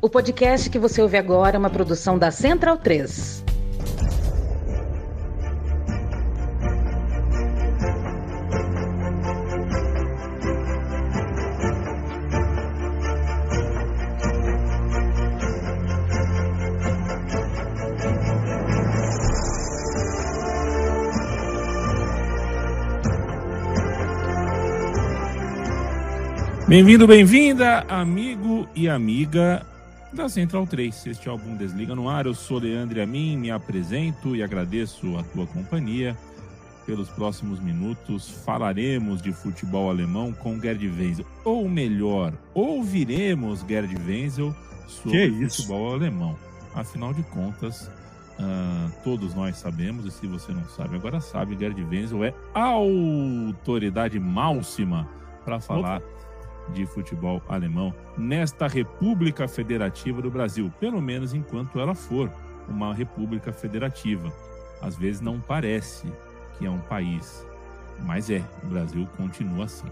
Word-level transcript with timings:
O 0.00 0.08
podcast 0.08 0.70
que 0.70 0.78
você 0.78 1.02
ouve 1.02 1.16
agora 1.16 1.56
é 1.56 1.58
uma 1.58 1.68
produção 1.68 2.16
da 2.16 2.30
Central 2.30 2.76
3. 2.78 3.44
Bem-vindo, 26.68 27.04
bem-vinda, 27.06 27.84
amigo 27.88 28.68
e 28.76 28.88
amiga 28.88 29.66
da 30.12 30.28
Central 30.28 30.66
3. 30.66 31.06
Este 31.06 31.28
o 31.28 31.36
Bundesliga 31.36 31.94
no 31.94 32.08
ar. 32.08 32.26
Eu 32.26 32.34
sou 32.34 32.58
Leandro 32.58 33.02
Amin, 33.02 33.36
me 33.36 33.50
apresento 33.50 34.34
e 34.34 34.42
agradeço 34.42 35.16
a 35.18 35.22
tua 35.22 35.46
companhia. 35.46 36.16
Pelos 36.86 37.08
próximos 37.10 37.60
minutos 37.60 38.30
falaremos 38.44 39.20
de 39.20 39.30
futebol 39.32 39.90
alemão 39.90 40.32
com 40.32 40.58
Gerd 40.58 40.86
Wenzel. 40.88 41.26
Ou 41.44 41.68
melhor, 41.68 42.32
ouviremos 42.54 43.60
Gerd 43.68 43.94
Wenzel 44.06 44.54
sobre 44.86 45.48
futebol 45.50 45.92
alemão. 45.92 46.36
Afinal 46.74 47.12
de 47.12 47.22
contas, 47.24 47.90
uh, 48.38 48.90
todos 49.04 49.34
nós 49.34 49.56
sabemos, 49.56 50.06
e 50.06 50.10
se 50.10 50.26
você 50.26 50.50
não 50.50 50.64
sabe, 50.70 50.96
agora 50.96 51.20
sabe, 51.20 51.58
Gerd 51.58 51.78
Wenzel 51.84 52.24
é 52.24 52.32
autoridade 52.54 54.18
máxima 54.18 55.06
para 55.44 55.60
falar 55.60 55.98
Opa 55.98 56.18
de 56.72 56.86
futebol 56.86 57.42
alemão 57.48 57.94
nesta 58.16 58.66
República 58.66 59.48
Federativa 59.48 60.22
do 60.22 60.30
Brasil, 60.30 60.72
pelo 60.78 61.00
menos 61.00 61.34
enquanto 61.34 61.78
ela 61.78 61.94
for 61.94 62.30
uma 62.68 62.94
república 62.94 63.52
federativa. 63.52 64.32
Às 64.80 64.96
vezes 64.96 65.20
não 65.20 65.40
parece 65.40 66.06
que 66.58 66.66
é 66.66 66.70
um 66.70 66.80
país, 66.80 67.44
mas 68.04 68.30
é, 68.30 68.42
o 68.62 68.66
Brasil 68.66 69.08
continua 69.16 69.64
assim. 69.64 69.88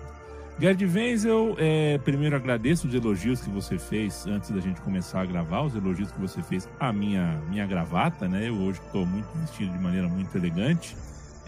Gerd 0.58 0.86
Wenzel, 0.86 1.54
é, 1.58 1.98
primeiro 1.98 2.34
agradeço 2.34 2.88
os 2.88 2.94
elogios 2.94 3.42
que 3.42 3.50
você 3.50 3.78
fez 3.78 4.26
antes 4.26 4.50
da 4.50 4.60
gente 4.60 4.80
começar 4.80 5.20
a 5.20 5.26
gravar, 5.26 5.62
os 5.62 5.74
elogios 5.74 6.10
que 6.10 6.18
você 6.18 6.42
fez 6.42 6.66
à 6.80 6.90
minha, 6.94 7.38
minha 7.50 7.66
gravata, 7.66 8.26
né? 8.26 8.48
Eu 8.48 8.54
hoje 8.54 8.80
estou 8.86 9.04
muito 9.04 9.28
vestido 9.38 9.70
de 9.70 9.78
maneira 9.78 10.08
muito 10.08 10.34
elegante. 10.34 10.96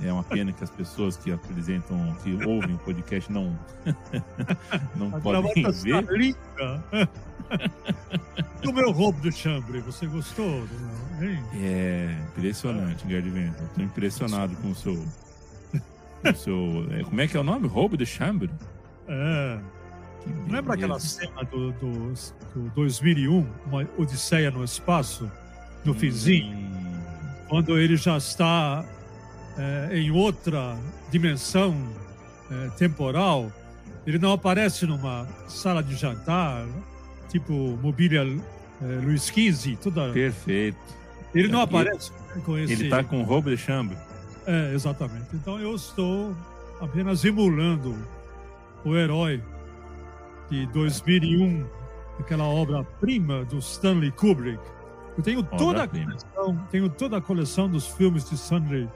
É 0.03 0.13
uma 0.13 0.23
pena 0.23 0.53
que 0.53 0.63
as 0.63 0.71
pessoas 0.71 1.17
que 1.17 1.33
apresentam, 1.33 2.15
que 2.23 2.33
ouvem 2.45 2.75
o 2.75 2.79
podcast 2.79 3.33
não, 3.33 3.59
não 4.95 5.11
podem 5.21 5.71
ver. 5.73 6.05
Linda. 6.11 6.85
o 8.65 8.73
meu 8.73 8.93
roubo 8.93 9.21
do 9.21 9.33
chambre, 9.33 9.81
você 9.81 10.07
gostou? 10.07 10.69
Hein? 11.21 11.43
É 11.55 12.17
impressionante, 12.29 13.09
Gerd 13.09 13.29
Vento. 13.29 13.63
Estou 13.65 13.85
impressionado 13.85 14.55
com 14.57 14.71
o 14.71 14.75
seu. 14.75 15.05
Com 16.23 16.31
o 16.31 16.37
seu 16.37 16.87
é, 16.93 17.03
como 17.03 17.21
é 17.21 17.27
que 17.27 17.37
é 17.37 17.41
o 17.41 17.45
nome? 17.45 17.67
Roubo 17.67 17.97
de 17.97 18.07
chambre? 18.07 18.51
É. 19.09 19.59
Lembra 20.49 20.75
aquela 20.75 21.01
cena 21.01 21.43
do, 21.45 21.73
do, 21.73 22.13
do 22.55 22.71
2001, 22.75 23.47
uma 23.67 23.89
Odisseia 23.97 24.51
no 24.51 24.63
Espaço, 24.63 25.31
no 25.85 25.93
hum. 25.93 25.95
finzinho? 25.95 26.69
Quando 27.49 27.79
ele 27.79 27.97
já 27.97 28.17
está 28.19 28.85
é, 29.59 29.99
em 29.99 30.11
outra 30.11 30.77
dimensão 31.11 31.77
é, 32.51 32.69
temporal, 32.71 33.53
ele 34.07 34.19
não 34.19 34.33
aparece 34.33 34.87
numa 34.87 35.27
sala 35.49 35.83
de 35.83 35.95
jantar, 35.97 36.65
tipo 37.29 37.53
mobília 37.83 38.21
é, 38.21 38.85
Luiz 39.05 39.27
XV, 39.27 39.77
toda. 39.83 40.13
Perfeito. 40.13 40.79
Ele 41.35 41.49
não 41.49 41.61
aparece 41.61 42.11
com 42.45 42.57
esse. 42.57 42.73
Ele 42.73 42.85
está 42.85 43.05
com 43.05 43.23
roubo 43.23 43.51
de 43.51 43.57
chambro. 43.57 43.97
É, 44.47 44.73
exatamente. 44.73 45.27
Então 45.35 45.59
eu 45.59 45.75
estou 45.75 46.35
apenas 46.81 47.25
emulando 47.25 47.95
o 48.85 48.97
herói 48.97 49.43
de 50.51 50.67
2001, 50.69 51.67
aquela 52.19 52.45
obra-prima 52.45 53.45
do 53.45 53.59
Stanley 53.59 54.11
Kubrick. 54.13 54.63
Eu 55.17 55.23
tenho 55.23 55.43
toda, 55.43 55.83
a 55.83 55.89
coleção, 55.89 56.67
tenho 56.71 56.89
toda 56.89 57.17
a 57.19 57.21
coleção 57.21 57.69
dos 57.69 57.89
filmes 57.89 58.29
de 58.29 58.37
Stanley 58.37 58.89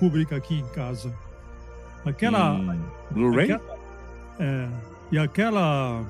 Kubrick 0.00 0.34
aqui 0.34 0.58
em 0.58 0.66
casa. 0.68 1.14
Aquela. 2.04 2.58
Blu-ray? 3.10 3.52
É, 4.40 4.68
e 5.12 5.18
aquela. 5.18 6.02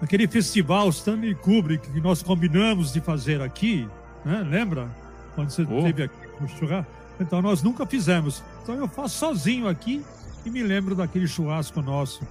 Aquele 0.00 0.28
festival 0.28 0.88
Stanley 0.90 1.34
Kubrick 1.34 1.90
que 1.90 2.00
nós 2.00 2.22
combinamos 2.22 2.92
de 2.92 3.00
fazer 3.00 3.42
aqui, 3.42 3.88
né? 4.24 4.46
lembra? 4.48 4.88
Quando 5.34 5.50
você 5.50 5.66
oh. 5.68 5.78
esteve 5.78 6.04
aqui 6.04 6.14
no 6.40 6.48
churrasco. 6.48 6.92
Então 7.18 7.42
nós 7.42 7.62
nunca 7.62 7.84
fizemos. 7.84 8.42
Então 8.62 8.76
eu 8.76 8.86
faço 8.86 9.18
sozinho 9.18 9.66
aqui 9.66 10.04
e 10.46 10.50
me 10.50 10.62
lembro 10.62 10.94
daquele 10.94 11.26
churrasco 11.26 11.82
nosso 11.82 12.24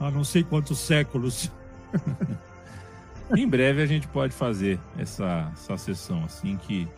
há 0.00 0.10
não 0.10 0.24
sei 0.24 0.42
quantos 0.42 0.78
séculos. 0.78 1.50
em 3.36 3.48
breve 3.48 3.82
a 3.82 3.86
gente 3.86 4.08
pode 4.08 4.32
fazer 4.32 4.78
essa, 4.98 5.50
essa 5.52 5.76
sessão 5.76 6.24
assim 6.24 6.56
que 6.56 6.88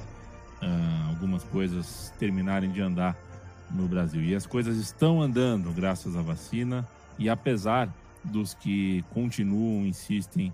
uh, 0.65 1.09
algumas 1.11 1.45
coisas 1.45 2.13
terminarem 2.19 2.71
de 2.71 2.81
andar 2.81 3.17
no 3.71 3.87
Brasil. 3.87 4.23
E 4.23 4.35
as 4.35 4.47
coisas 4.47 4.77
estão 4.79 5.21
andando 5.21 5.73
graças 5.73 6.17
à 6.17 6.23
vacina 6.23 6.87
e 7.19 7.29
apesar 7.29 7.93
dos 8.25 8.55
que 8.55 9.05
continuam, 9.11 9.87
insistem, 9.87 10.53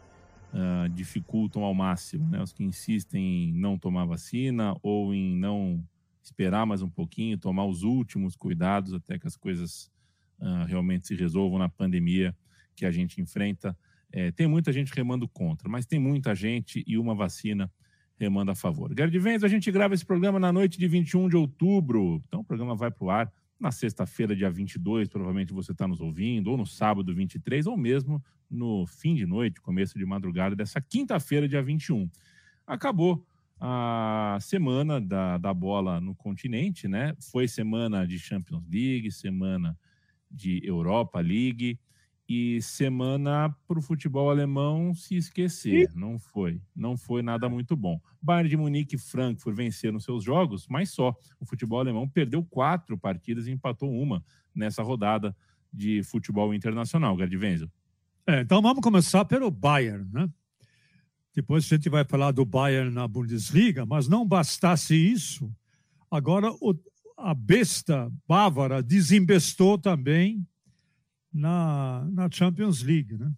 uh, 0.53 0.89
dificultam 0.89 1.63
ao 1.63 1.73
máximo, 1.73 2.29
né? 2.29 2.43
Os 2.43 2.53
que 2.53 2.65
insistem 2.65 3.51
em 3.51 3.53
não 3.53 3.79
tomar 3.79 4.05
vacina 4.05 4.77
ou 4.83 5.15
em 5.15 5.37
não 5.37 5.83
esperar 6.23 6.67
mais 6.67 6.83
um 6.83 6.91
pouquinho, 6.91 7.39
tomar 7.39 7.65
os 7.65 7.83
últimos 7.83 8.37
cuidados 8.37 8.93
até 8.93 9.19
que 9.19 9.27
as 9.27 9.37
coisas 9.37 9.91
uh, 10.41 10.65
realmente 10.67 11.07
se 11.07 11.15
resolvam 11.15 11.59
na 11.59 11.69
pandemia 11.69 12.35
que 12.75 12.85
a 12.85 12.91
gente 12.91 13.21
enfrenta. 13.21 13.77
É, 14.13 14.33
tem 14.33 14.49
muita 14.49 14.73
gente 14.73 14.93
remando 14.93 15.29
contra, 15.29 15.69
mas 15.69 15.87
tem 15.87 16.01
muita 16.01 16.35
gente 16.35 16.83
e 16.85 16.99
uma 16.99 17.15
vacina 17.15 17.71
remando 18.21 18.51
a 18.51 18.55
favor. 18.55 18.93
Gerd 18.95 19.19
Vens, 19.19 19.43
a 19.43 19.49
gente 19.49 19.71
grava 19.73 19.95
esse 19.95 20.05
programa 20.05 20.39
na 20.39 20.53
noite 20.53 20.79
de 20.79 20.87
21 20.87 21.31
de 21.31 21.37
outubro. 21.37 22.23
Então 22.29 22.41
o 22.41 22.45
programa 22.45 22.77
vai 22.77 22.91
para 22.91 23.05
o 23.05 23.11
ar 23.11 23.33
na 23.59 23.73
sexta-feira, 23.73 24.37
dia 24.37 24.51
22, 24.51 25.09
provavelmente 25.09 25.53
você 25.53 25.73
está 25.73 25.89
nos 25.89 26.01
ouvindo, 26.01 26.51
ou 26.51 26.57
no 26.57 26.67
sábado 26.67 27.15
23, 27.15 27.67
ou 27.67 27.77
mesmo 27.77 28.23
no 28.51 28.87
fim 28.87 29.15
de 29.15 29.25
noite, 29.25 29.61
começo 29.61 29.99
de 29.99 30.05
madrugada 30.05 30.55
dessa 30.55 30.81
quinta-feira, 30.81 31.49
dia 31.49 31.63
21. 31.63 32.11
Acabou 32.67 33.25
a 33.59 34.39
semana 34.41 35.01
da, 35.01 35.39
da 35.39 35.53
bola 35.53 36.01
no 36.01 36.15
continente, 36.15 36.89
né? 36.89 37.15
Foi 37.31 37.47
semana 37.49 38.07
de 38.07 38.19
Champions 38.19 38.65
League, 38.71 39.11
semana 39.13 39.79
de 40.31 40.61
Europa 40.65 41.21
League 41.21 41.79
e 42.33 42.63
semana 42.63 43.53
para 43.67 43.77
o 43.77 43.83
futebol 43.83 44.31
alemão 44.31 44.95
se 44.95 45.17
esquecer. 45.17 45.91
Não 45.97 46.17
foi. 46.17 46.63
Não 46.77 46.97
foi 46.97 47.23
nada 47.23 47.49
muito 47.49 47.75
bom. 47.75 48.01
Bayern 48.23 48.49
de 48.49 48.57
Munique 48.57 48.95
e 48.95 48.99
Frankfurt 48.99 49.57
venceram 49.57 49.99
seus 49.99 50.23
jogos, 50.23 50.65
mas 50.69 50.91
só. 50.91 51.13
O 51.41 51.45
futebol 51.45 51.81
alemão 51.81 52.09
perdeu 52.09 52.45
quatro 52.45 52.97
partidas 52.97 53.49
e 53.49 53.51
empatou 53.51 53.93
uma 53.93 54.25
nessa 54.55 54.81
rodada 54.81 55.37
de 55.73 56.05
futebol 56.05 56.55
internacional, 56.55 57.19
Gerd 57.19 57.37
Wenzel. 57.37 57.69
É, 58.25 58.43
então 58.43 58.63
vamos 58.63 58.81
começar 58.81 59.25
pelo 59.25 59.51
Bayern, 59.51 60.09
né? 60.13 60.31
Depois 61.35 61.65
a 61.65 61.77
gente 61.77 61.91
vai 61.91 62.05
falar 62.05 62.31
do 62.31 62.45
Bayern 62.45 62.95
na 62.95 63.09
Bundesliga, 63.09 63.85
mas 63.85 64.07
não 64.07 64.25
bastasse 64.25 64.95
isso, 64.95 65.53
agora 66.09 66.53
o, 66.61 66.79
a 67.19 67.35
besta 67.35 68.09
bávara 68.29 68.81
desembestou 68.81 69.77
também 69.77 70.47
na, 71.33 72.07
na 72.11 72.29
Champions 72.31 72.83
League, 72.83 73.17
né? 73.17 73.33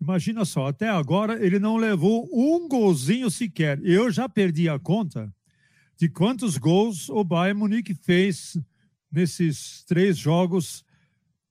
Imagina 0.00 0.44
só, 0.44 0.66
até 0.66 0.88
agora 0.88 1.44
ele 1.44 1.58
não 1.58 1.76
levou 1.76 2.28
um 2.32 2.68
golzinho 2.68 3.30
sequer. 3.30 3.80
Eu 3.82 4.10
já 4.10 4.28
perdi 4.28 4.68
a 4.68 4.78
conta 4.78 5.32
de 5.96 6.08
quantos 6.08 6.58
gols 6.58 7.08
o 7.08 7.24
Bayern 7.24 7.58
Munique 7.58 7.94
fez 7.94 8.58
nesses 9.10 9.82
três 9.84 10.18
jogos 10.18 10.84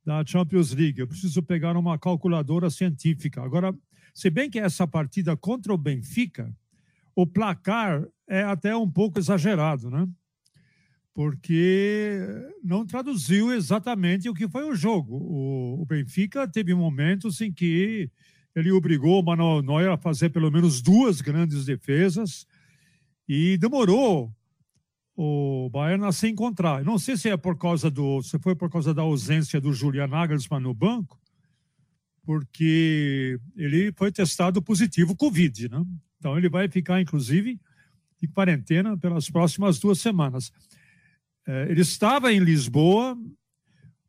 da 0.06 0.24
Champions 0.24 0.72
League. 0.72 1.00
Eu 1.00 1.08
preciso 1.08 1.42
pegar 1.42 1.76
uma 1.76 1.98
calculadora 1.98 2.70
científica. 2.70 3.42
Agora, 3.42 3.76
se 4.14 4.30
bem 4.30 4.50
que 4.50 4.60
essa 4.60 4.88
partida 4.88 5.36
contra 5.36 5.74
o 5.74 5.78
Benfica, 5.78 6.56
o 7.16 7.26
placar 7.26 8.08
é 8.28 8.44
até 8.44 8.76
um 8.78 8.90
pouco 8.90 9.18
exagerado, 9.18 9.90
né? 9.90 10.08
Porque 11.16 12.20
não 12.62 12.86
traduziu 12.86 13.54
exatamente 13.54 14.28
o 14.28 14.34
que 14.34 14.50
foi 14.50 14.70
o 14.70 14.76
jogo. 14.76 15.16
O, 15.16 15.82
o 15.82 15.86
Benfica 15.86 16.46
teve 16.46 16.76
momentos 16.76 17.40
em 17.40 17.54
que 17.54 18.12
ele 18.54 18.70
obrigou 18.70 19.22
o 19.22 19.24
Manuel 19.24 19.62
Neuer 19.62 19.90
a 19.90 19.98
fazer 19.98 20.30
pelo 20.30 20.52
menos 20.52 20.82
duas 20.82 21.22
grandes 21.22 21.64
defesas 21.66 22.46
e 23.26 23.58
demorou 23.58 24.30
o 25.16 25.70
Bayern 25.72 26.04
a 26.04 26.12
se 26.12 26.28
encontrar. 26.28 26.84
Não 26.84 27.00
sei 27.00 27.16
se 27.16 27.30
é 27.30 27.38
por 27.38 27.58
causa 27.58 27.90
do, 27.90 28.22
se 28.22 28.38
foi 28.38 28.54
por 28.54 28.70
causa 28.70 28.94
da 28.94 29.02
ausência 29.02 29.62
do 29.62 29.72
Julian 29.72 30.08
Nagelsmann 30.08 30.62
no 30.62 30.74
banco, 30.74 31.18
porque 32.24 33.40
ele 33.56 33.94
foi 33.96 34.12
testado 34.12 34.62
positivo 34.62 35.16
Covid, 35.16 35.70
né? 35.70 35.86
Então 36.20 36.38
ele 36.38 36.50
vai 36.50 36.68
ficar, 36.68 37.00
inclusive, 37.00 37.58
em 38.22 38.28
quarentena 38.28 38.98
pelas 38.98 39.30
próximas 39.30 39.80
duas 39.80 40.00
semanas. 40.00 40.52
É, 41.48 41.70
ele 41.70 41.82
estava 41.82 42.32
em 42.32 42.40
Lisboa, 42.40 43.18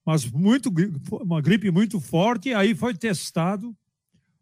mas 0.05 0.25
muito 0.25 0.73
uma 1.11 1.41
gripe 1.41 1.71
muito 1.71 2.01
forte, 2.01 2.55
aí 2.55 2.75
foi 2.75 2.95
testado. 2.95 3.77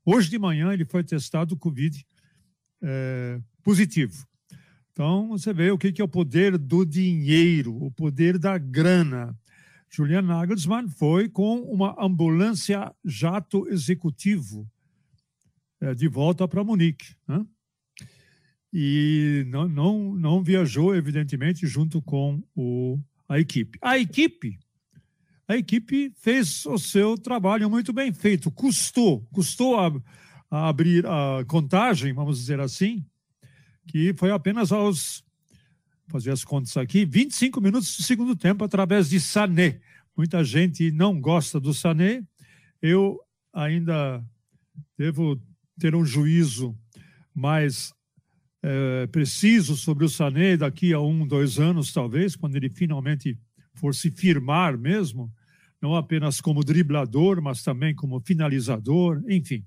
Hoje 0.05 0.29
de 0.29 0.39
manhã 0.39 0.73
ele 0.73 0.85
foi 0.85 1.03
testado 1.03 1.57
Covid 1.57 2.05
é, 2.83 3.41
positivo. 3.63 4.27
Então 4.93 5.29
você 5.29 5.53
vê 5.53 5.71
o 5.71 5.79
que 5.79 6.01
é 6.01 6.05
o 6.05 6.09
poder 6.09 6.57
do 6.57 6.85
dinheiro, 6.85 7.77
o 7.83 7.91
poder 7.91 8.39
da 8.39 8.57
grana. 8.59 9.37
Julian 9.91 10.23
Nagelsmann 10.23 10.89
foi 10.89 11.29
com 11.29 11.61
uma 11.63 11.97
ambulância 11.99 12.95
jato 13.05 13.69
executivo 13.69 14.69
é, 15.81 15.95
de 15.95 16.09
volta 16.09 16.47
para 16.47 16.63
Munique. 16.63 17.15
Né? 17.27 17.45
E 18.75 19.45
não, 19.47 19.69
não, 19.69 20.15
não 20.15 20.43
viajou, 20.43 20.97
evidentemente, 20.97 21.65
junto 21.65 22.03
com 22.03 22.43
o, 22.57 22.99
a 23.29 23.39
equipe. 23.39 23.79
A 23.81 23.97
equipe 23.97 24.59
a 25.47 25.57
equipe 25.57 26.13
fez 26.17 26.65
o 26.65 26.79
seu 26.79 27.19
trabalho 27.19 27.69
muito 27.69 27.93
bem 27.93 28.13
feito. 28.13 28.51
Custou, 28.51 29.27
custou 29.33 29.79
a, 29.79 29.93
a, 30.51 30.69
abrir 30.69 31.07
a 31.07 31.45
contagem, 31.47 32.15
vamos 32.15 32.39
dizer 32.39 32.61
assim, 32.61 33.05
que 33.87 34.15
foi 34.15 34.31
apenas 34.31 34.73
aos, 34.73 35.23
fazer 36.09 36.31
as 36.31 36.45
contas 36.45 36.77
aqui, 36.77 37.05
25 37.05 37.61
minutos 37.61 37.95
do 37.97 38.03
segundo 38.03 38.35
tempo 38.35 38.65
através 38.65 39.11
de 39.11 39.21
Sané. 39.21 39.81
Muita 40.17 40.43
gente 40.43 40.91
não 40.91 41.21
gosta 41.21 41.61
do 41.61 41.75
Sané. 41.75 42.23
Eu 42.81 43.21
ainda 43.53 44.25
devo 44.97 45.39
ter 45.79 45.95
um 45.95 46.07
juízo 46.07 46.75
mais 47.35 47.93
é, 48.67 49.07
preciso 49.09 49.77
sobre 49.77 50.07
o 50.07 50.09
Sané 50.09 50.57
daqui 50.57 50.95
a 50.95 51.01
um, 51.01 51.27
dois 51.27 51.59
anos, 51.59 51.93
talvez, 51.93 52.35
quando 52.35 52.57
ele 52.57 52.71
finalmente 52.71 53.39
for 53.75 53.95
se 53.95 54.11
firmar 54.11 54.79
mesmo, 54.79 55.31
não 55.83 55.95
apenas 55.95 56.41
como 56.41 56.65
driblador, 56.65 57.43
mas 57.43 57.63
também 57.63 57.95
como 57.95 58.21
finalizador, 58.21 59.23
enfim. 59.29 59.63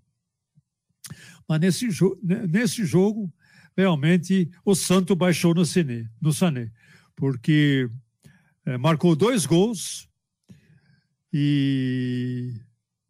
Mas 1.48 1.60
nesse, 1.60 1.92
jo 1.92 2.20
nesse 2.24 2.84
jogo, 2.86 3.32
realmente, 3.76 4.50
o 4.66 4.74
Santo 4.74 5.16
baixou 5.16 5.54
no, 5.54 5.64
Sané, 5.64 6.10
no 6.20 6.34
Sané 6.34 6.72
porque 7.16 7.88
é, 8.66 8.78
marcou 8.78 9.16
dois 9.16 9.46
gols, 9.46 10.10
e 11.32 12.52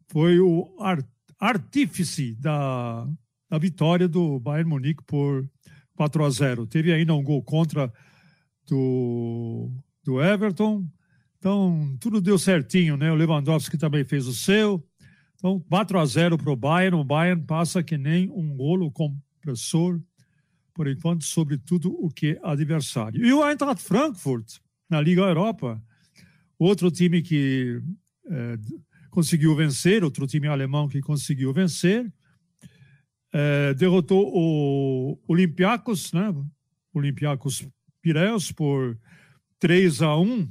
foi 0.08 0.38
o 0.42 0.76
artífice 1.40 2.34
da, 2.36 3.08
da 3.50 3.58
vitória 3.58 4.08
do 4.08 4.38
Bayern 4.38 4.70
Munique 4.70 5.04
por 5.06 5.48
4 5.98 6.24
a 6.24 6.30
0. 6.30 6.68
Teve 6.68 6.94
ainda 6.94 7.14
um 7.14 7.24
gol 7.24 7.44
contra 7.44 7.92
do, 8.68 9.70
do 10.04 10.22
Everton. 10.22 10.88
Então, 11.40 11.98
tudo 12.00 12.22
deu 12.22 12.38
certinho, 12.38 12.96
né? 12.96 13.12
O 13.12 13.16
Lewandowski 13.16 13.78
também 13.78 14.04
fez 14.06 14.28
o 14.28 14.34
seu. 14.34 14.86
Então, 15.36 15.60
4 15.60 16.00
a 16.00 16.06
0 16.06 16.38
para 16.38 16.52
o 16.52 16.56
Bayern. 16.56 16.98
O 16.98 17.04
Bayern 17.04 17.44
passa 17.44 17.84
que 17.84 17.98
nem 17.98 18.30
um 18.30 18.56
golo 18.56 18.92
compressor, 18.92 20.00
por 20.74 20.88
enquanto, 20.88 21.26
sobre 21.26 21.58
tudo 21.58 21.92
o 22.00 22.10
que 22.10 22.34
é 22.34 22.40
adversário. 22.44 23.26
E 23.26 23.34
o 23.34 23.48
Eintracht 23.48 23.82
Frankfurt, 23.84 24.58
na 24.88 25.02
Liga 25.02 25.22
Europa, 25.22 25.82
outro 26.60 26.92
time 26.92 27.22
que 27.24 27.82
é, 28.30 28.58
conseguiu 29.10 29.56
vencer, 29.56 30.04
outro 30.04 30.28
time 30.28 30.48
alemão 30.48 30.88
que 30.88 31.02
conseguiu 31.02 31.52
vencer, 31.52 32.12
é, 33.34 33.74
derrotou 33.74 34.32
o 34.34 35.20
Olympiacos, 35.28 36.14
né? 36.14 36.34
Olympiacos 36.94 37.68
Pireus 38.02 38.52
por 38.52 38.98
3 39.60 40.02
a 40.02 40.18
1. 40.18 40.50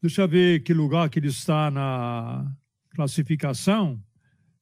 Deixa 0.00 0.22
eu 0.22 0.28
ver 0.28 0.62
que 0.62 0.74
lugar 0.74 1.08
que 1.08 1.18
ele 1.18 1.28
está 1.28 1.70
na 1.70 2.52
classificação. 2.90 4.02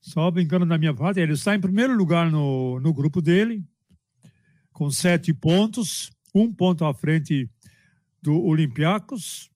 Só 0.00 0.30
brincando 0.30 0.64
na 0.64 0.78
minha 0.78 0.94
parte, 0.94 1.20
ele 1.20 1.32
está 1.32 1.54
em 1.54 1.60
primeiro 1.60 1.94
lugar 1.94 2.30
no, 2.30 2.80
no 2.80 2.92
grupo 2.92 3.20
dele, 3.20 3.62
com 4.72 4.90
sete 4.90 5.32
pontos, 5.34 6.10
um 6.34 6.52
ponto 6.52 6.84
à 6.84 6.94
frente 6.94 7.50
do 8.22 8.42
Olympiacos 8.42 9.50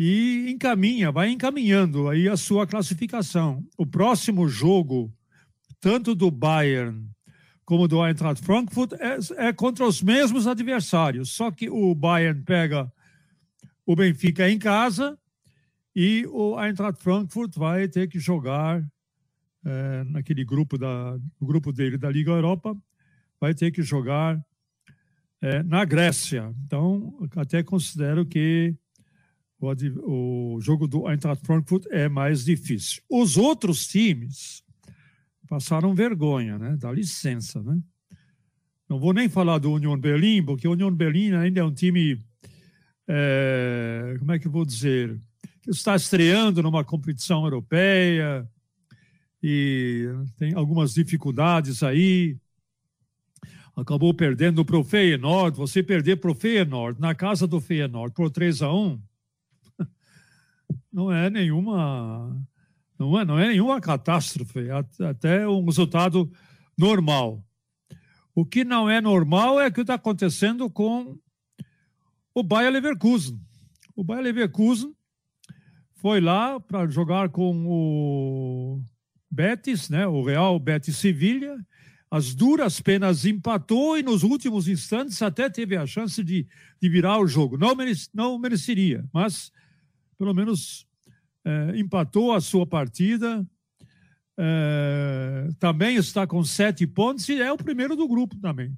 e 0.00 0.48
encaminha, 0.48 1.10
vai 1.10 1.28
encaminhando 1.28 2.08
aí 2.08 2.28
a 2.28 2.36
sua 2.36 2.68
classificação. 2.68 3.66
O 3.76 3.84
próximo 3.84 4.48
jogo, 4.48 5.12
tanto 5.80 6.14
do 6.14 6.30
Bayern 6.30 7.08
como 7.64 7.86
do 7.86 8.02
Eintracht 8.02 8.42
Frankfurt, 8.42 8.94
é, 8.94 9.48
é 9.48 9.52
contra 9.52 9.86
os 9.86 10.00
mesmos 10.00 10.46
adversários, 10.46 11.32
só 11.32 11.50
que 11.50 11.68
o 11.68 11.94
Bayern 11.94 12.42
pega 12.42 12.90
o 13.84 13.94
Benfica 13.94 14.48
em 14.48 14.58
casa 14.58 15.18
e 15.94 16.26
o 16.28 16.58
Eintracht 16.58 17.02
Frankfurt 17.02 17.54
vai 17.56 17.86
ter 17.86 18.08
que 18.08 18.18
jogar 18.18 18.82
é, 19.64 20.04
naquele 20.04 20.44
grupo 20.44 20.78
da 20.78 21.18
grupo 21.40 21.72
dele 21.72 21.98
da 21.98 22.10
Liga 22.10 22.30
Europa 22.30 22.76
vai 23.40 23.54
ter 23.54 23.70
que 23.70 23.82
jogar 23.82 24.42
é, 25.40 25.62
na 25.62 25.84
Grécia. 25.84 26.54
Então, 26.64 27.18
até 27.36 27.62
considero 27.62 28.24
que 28.24 28.74
o, 29.60 30.54
o 30.56 30.60
jogo 30.60 30.86
do 30.86 31.08
Eintracht 31.08 31.44
Frankfurt 31.44 31.86
é 31.90 32.08
mais 32.08 32.44
difícil. 32.44 33.02
Os 33.08 33.36
outros 33.36 33.86
times 33.86 34.64
passaram 35.48 35.94
vergonha, 35.94 36.58
né? 36.58 36.76
Dá 36.78 36.92
licença, 36.92 37.62
né? 37.62 37.80
Não 38.88 38.98
vou 38.98 39.12
nem 39.12 39.28
falar 39.28 39.58
do 39.58 39.72
Union 39.72 39.98
Berlim, 39.98 40.42
porque 40.42 40.66
o 40.66 40.72
Union 40.72 40.92
Berlim 40.92 41.32
ainda 41.32 41.60
é 41.60 41.64
um 41.64 41.72
time, 41.72 42.22
é, 43.06 44.16
como 44.18 44.32
é 44.32 44.38
que 44.38 44.46
eu 44.46 44.52
vou 44.52 44.64
dizer, 44.64 45.20
que 45.62 45.70
está 45.70 45.94
estreando 45.96 46.62
numa 46.62 46.84
competição 46.84 47.44
europeia 47.44 48.48
e 49.42 50.08
tem 50.36 50.54
algumas 50.54 50.94
dificuldades 50.94 51.82
aí. 51.82 52.36
Acabou 53.76 54.12
perdendo 54.12 54.64
para 54.64 54.76
o 54.78 54.82
Feyenoord. 54.82 55.56
Você 55.56 55.82
perder 55.82 56.16
para 56.16 56.30
o 56.30 56.34
Feyenoord 56.34 57.00
na 57.00 57.14
casa 57.14 57.46
do 57.46 57.60
Feyenoord 57.60 58.12
por 58.12 58.30
3 58.30 58.62
a 58.62 58.72
1 58.72 59.00
não 60.92 61.12
é 61.12 61.30
nenhuma 61.30 62.34
não 62.98 63.18
é, 63.18 63.24
não 63.24 63.38
é 63.38 63.48
nenhuma 63.48 63.80
catástrofe, 63.80 64.68
até 65.08 65.46
um 65.46 65.64
resultado 65.64 66.30
normal. 66.76 67.44
O 68.34 68.44
que 68.44 68.64
não 68.64 68.90
é 68.90 69.00
normal 69.00 69.60
é 69.60 69.68
o 69.68 69.72
que 69.72 69.82
está 69.82 69.94
acontecendo 69.94 70.68
com 70.68 71.16
o 72.34 72.42
Bayer 72.42 72.72
Leverkusen. 72.72 73.40
O 73.94 74.04
Bayer 74.04 74.24
Leverkusen 74.24 74.94
foi 75.94 76.20
lá 76.20 76.58
para 76.60 76.86
jogar 76.88 77.28
com 77.28 77.66
o 77.66 78.80
Betis, 79.30 79.88
né, 79.88 80.06
o 80.06 80.22
Real 80.22 80.58
Betis 80.58 80.96
Sevilha, 80.96 81.56
as 82.10 82.34
duras 82.34 82.80
penas 82.80 83.24
empatou 83.26 83.98
e 83.98 84.02
nos 84.02 84.22
últimos 84.22 84.66
instantes 84.66 85.20
até 85.20 85.50
teve 85.50 85.76
a 85.76 85.86
chance 85.86 86.24
de, 86.24 86.46
de 86.80 86.88
virar 86.88 87.18
o 87.18 87.26
jogo. 87.26 87.58
Não, 87.58 87.76
não 88.14 88.38
mereceria, 88.38 89.04
mas 89.12 89.52
pelo 90.16 90.32
menos 90.32 90.87
é, 91.48 91.78
empatou 91.78 92.34
a 92.34 92.42
sua 92.42 92.66
partida, 92.66 93.46
é, 94.36 95.48
também 95.58 95.96
está 95.96 96.26
com 96.26 96.44
sete 96.44 96.86
pontos 96.86 97.26
e 97.28 97.40
é 97.40 97.50
o 97.50 97.56
primeiro 97.56 97.96
do 97.96 98.06
grupo 98.06 98.36
também. 98.36 98.76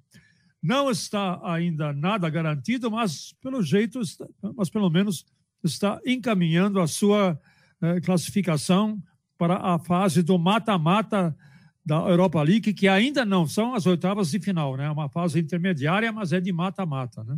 Não 0.62 0.88
está 0.88 1.40
ainda 1.42 1.92
nada 1.92 2.30
garantido, 2.30 2.88
mas 2.90 3.34
pelo 3.42 3.60
jeito, 3.60 4.00
está, 4.00 4.24
mas 4.54 4.70
pelo 4.70 4.88
menos 4.88 5.26
está 5.64 6.00
encaminhando 6.06 6.80
a 6.80 6.86
sua 6.86 7.38
é, 7.82 8.00
classificação 8.00 9.02
para 9.36 9.56
a 9.56 9.78
fase 9.78 10.22
do 10.22 10.38
mata-mata 10.38 11.36
da 11.84 11.96
Europa 11.96 12.40
League, 12.42 12.72
que 12.72 12.86
ainda 12.86 13.24
não 13.24 13.46
são 13.46 13.74
as 13.74 13.84
oitavas 13.86 14.30
de 14.30 14.38
final, 14.38 14.76
né? 14.76 14.84
É 14.84 14.90
uma 14.90 15.08
fase 15.08 15.40
intermediária, 15.40 16.12
mas 16.12 16.32
é 16.32 16.40
de 16.40 16.52
mata-mata, 16.52 17.24
né? 17.24 17.36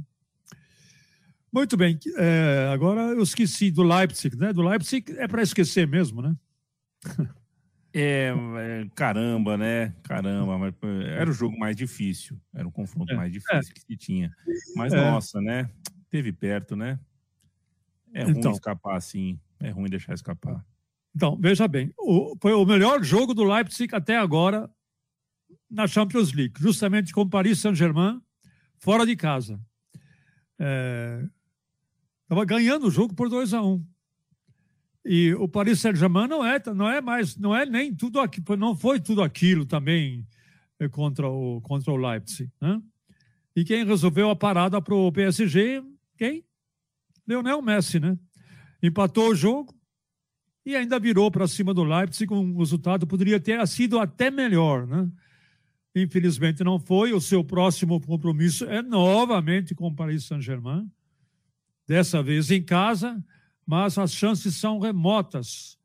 Muito 1.53 1.77
bem. 1.77 1.99
É, 2.17 2.71
agora 2.73 3.01
eu 3.01 3.23
esqueci 3.23 3.71
do 3.71 3.83
Leipzig, 3.83 4.37
né? 4.37 4.53
Do 4.53 4.63
Leipzig 4.63 5.05
é 5.19 5.29
para 5.29 5.43
esquecer 5.43 5.87
mesmo, 5.87 6.23
né? 6.23 6.35
É, 7.95 8.33
é, 8.59 8.89
caramba, 8.95 9.59
né? 9.59 9.95
Caramba, 10.03 10.57
mas 10.57 10.75
era 11.15 11.29
o 11.29 11.33
jogo 11.35 11.59
mais 11.59 11.77
difícil. 11.77 12.41
Era 12.55 12.67
o 12.67 12.73
confronto 12.73 13.13
é, 13.13 13.17
mais 13.17 13.31
difícil 13.31 13.71
é. 13.71 13.75
que 13.75 13.81
se 13.83 13.97
tinha. 13.99 14.35
Mas, 14.75 14.95
é. 14.95 14.97
nossa, 14.97 15.43
né? 15.43 15.69
Teve 16.09 16.33
perto, 16.33 16.75
né? 16.75 16.99
É 18.15 18.25
ruim 18.25 18.39
então, 18.39 18.53
escapar 18.53 18.97
assim. 18.97 19.39
É 19.61 19.69
ruim 19.69 19.91
deixar 19.91 20.15
escapar. 20.15 20.65
Então, 21.15 21.37
veja 21.39 21.69
bem. 21.69 21.93
O, 21.99 22.35
foi 22.41 22.55
o 22.55 22.65
melhor 22.65 23.05
jogo 23.05 23.35
do 23.35 23.45
Leipzig 23.45 23.95
até 23.95 24.17
agora 24.17 24.71
na 25.71 25.87
Champions 25.87 26.33
League, 26.33 26.55
justamente 26.59 27.13
com 27.13 27.29
Paris 27.29 27.59
Saint-Germain, 27.59 28.21
fora 28.79 29.05
de 29.05 29.17
casa. 29.17 29.61
É, 30.59 31.25
Estava 32.33 32.47
ganhando 32.47 32.87
o 32.87 32.91
jogo 32.91 33.15
por 33.15 33.29
2 33.29 33.53
a 33.53 33.61
1 33.61 33.75
um. 33.75 33.87
E 35.05 35.35
o 35.35 35.47
Paris 35.47 35.81
Saint-Germain 35.81 36.27
não 36.27 36.43
é, 36.43 36.59
não 36.75 36.89
é 36.89 36.99
mais, 36.99 37.37
não 37.37 37.55
é 37.55 37.67
nem 37.67 37.95
tudo 37.95 38.19
aquilo, 38.21 38.57
não 38.57 38.75
foi 38.75 38.99
tudo 38.99 39.21
aquilo 39.21 39.67
também 39.67 40.27
eh, 40.81 40.89
contra 40.89 41.29
o, 41.29 41.61
contra 41.61 41.93
o 41.93 41.97
Leipzig. 41.97 42.51
Né? 42.59 42.81
E 43.55 43.63
quem 43.65 43.85
resolveu 43.85 44.31
a 44.31 44.37
parada 44.37 44.81
para 44.81 44.95
o 44.95 45.13
PSG, 45.13 45.85
quem? 46.17 46.43
Leonel 47.29 47.61
Messi, 47.61 48.01
né? 48.01 48.19
Empatou 48.83 49.29
o 49.29 49.35
jogo 49.35 49.79
e 50.65 50.75
ainda 50.75 50.99
virou 50.99 51.31
para 51.31 51.47
cima 51.47 51.75
do 51.75 51.85
Leipzig 51.85 52.27
com 52.27 52.39
um 52.39 52.57
resultado 52.57 53.07
poderia 53.07 53.39
ter 53.39 53.69
sido 53.69 53.99
até 53.99 54.31
melhor, 54.31 54.87
né? 54.87 55.07
Infelizmente 55.95 56.65
não 56.65 56.79
foi. 56.79 57.13
O 57.13 57.21
seu 57.21 57.45
próximo 57.45 58.01
compromisso 58.01 58.65
é 58.65 58.81
novamente 58.81 59.75
com 59.75 59.89
o 59.89 59.95
Paris 59.95 60.25
Saint-Germain, 60.25 60.91
dessa 61.93 62.23
vez 62.23 62.51
em 62.51 62.63
casa, 62.63 63.23
mas 63.67 63.99
as 63.99 64.15
chances 64.15 64.57
são 64.57 64.79
remotas 64.79 65.79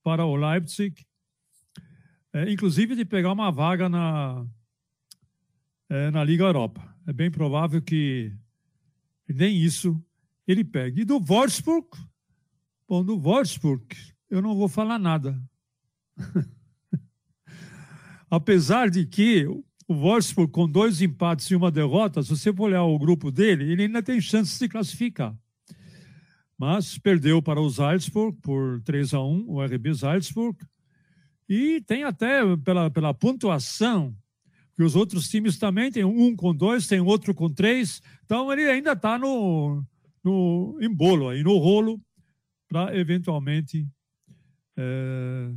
para 0.00 0.24
o 0.24 0.36
Leipzig, 0.36 1.04
é, 2.32 2.48
inclusive 2.48 2.94
de 2.94 3.04
pegar 3.04 3.32
uma 3.32 3.50
vaga 3.50 3.88
na, 3.88 4.46
é, 5.88 6.12
na 6.12 6.22
Liga 6.22 6.44
Europa. 6.44 6.96
É 7.08 7.12
bem 7.12 7.28
provável 7.28 7.82
que 7.82 8.32
nem 9.28 9.56
isso 9.56 10.00
ele 10.46 10.62
pegue. 10.62 11.00
E 11.00 11.04
do 11.04 11.18
Wolfsburg, 11.18 11.88
bom, 12.88 13.04
do 13.04 13.18
Wolfsburg, 13.18 13.84
eu 14.30 14.40
não 14.40 14.54
vou 14.54 14.68
falar 14.68 14.96
nada. 14.96 15.42
Apesar 18.30 18.88
de 18.88 19.04
que 19.04 19.44
o 19.92 19.94
Wolfsburg, 19.94 20.50
com 20.50 20.68
dois 20.68 21.02
empates 21.02 21.50
e 21.50 21.54
uma 21.54 21.70
derrota, 21.70 22.22
se 22.22 22.30
você 22.30 22.52
for 22.52 22.64
olhar 22.64 22.82
o 22.82 22.98
grupo 22.98 23.30
dele, 23.30 23.70
ele 23.70 23.82
ainda 23.82 24.02
tem 24.02 24.20
chance 24.20 24.58
de 24.58 24.68
classificar. 24.68 25.36
Mas 26.58 26.98
perdeu 26.98 27.42
para 27.42 27.60
o 27.60 27.68
Salzburg 27.68 28.38
por 28.40 28.80
3 28.82 29.14
a 29.14 29.20
1 29.20 29.44
o 29.48 29.62
RB 29.62 29.94
Salzburg. 29.94 30.58
E 31.48 31.80
tem 31.82 32.04
até, 32.04 32.40
pela, 32.56 32.90
pela 32.90 33.12
pontuação, 33.12 34.16
que 34.74 34.82
os 34.82 34.96
outros 34.96 35.28
times 35.28 35.58
também 35.58 35.90
têm 35.90 36.04
um 36.04 36.34
com 36.34 36.54
dois, 36.54 36.86
tem 36.86 37.00
outro 37.00 37.34
com 37.34 37.50
três. 37.50 38.00
Então 38.24 38.50
ele 38.50 38.62
ainda 38.70 38.92
está 38.92 39.18
no, 39.18 39.84
no 40.24 40.78
embolo 40.80 41.28
aí, 41.28 41.42
no 41.42 41.58
rolo, 41.58 42.00
para 42.68 42.96
eventualmente 42.96 43.86
é, 44.76 45.50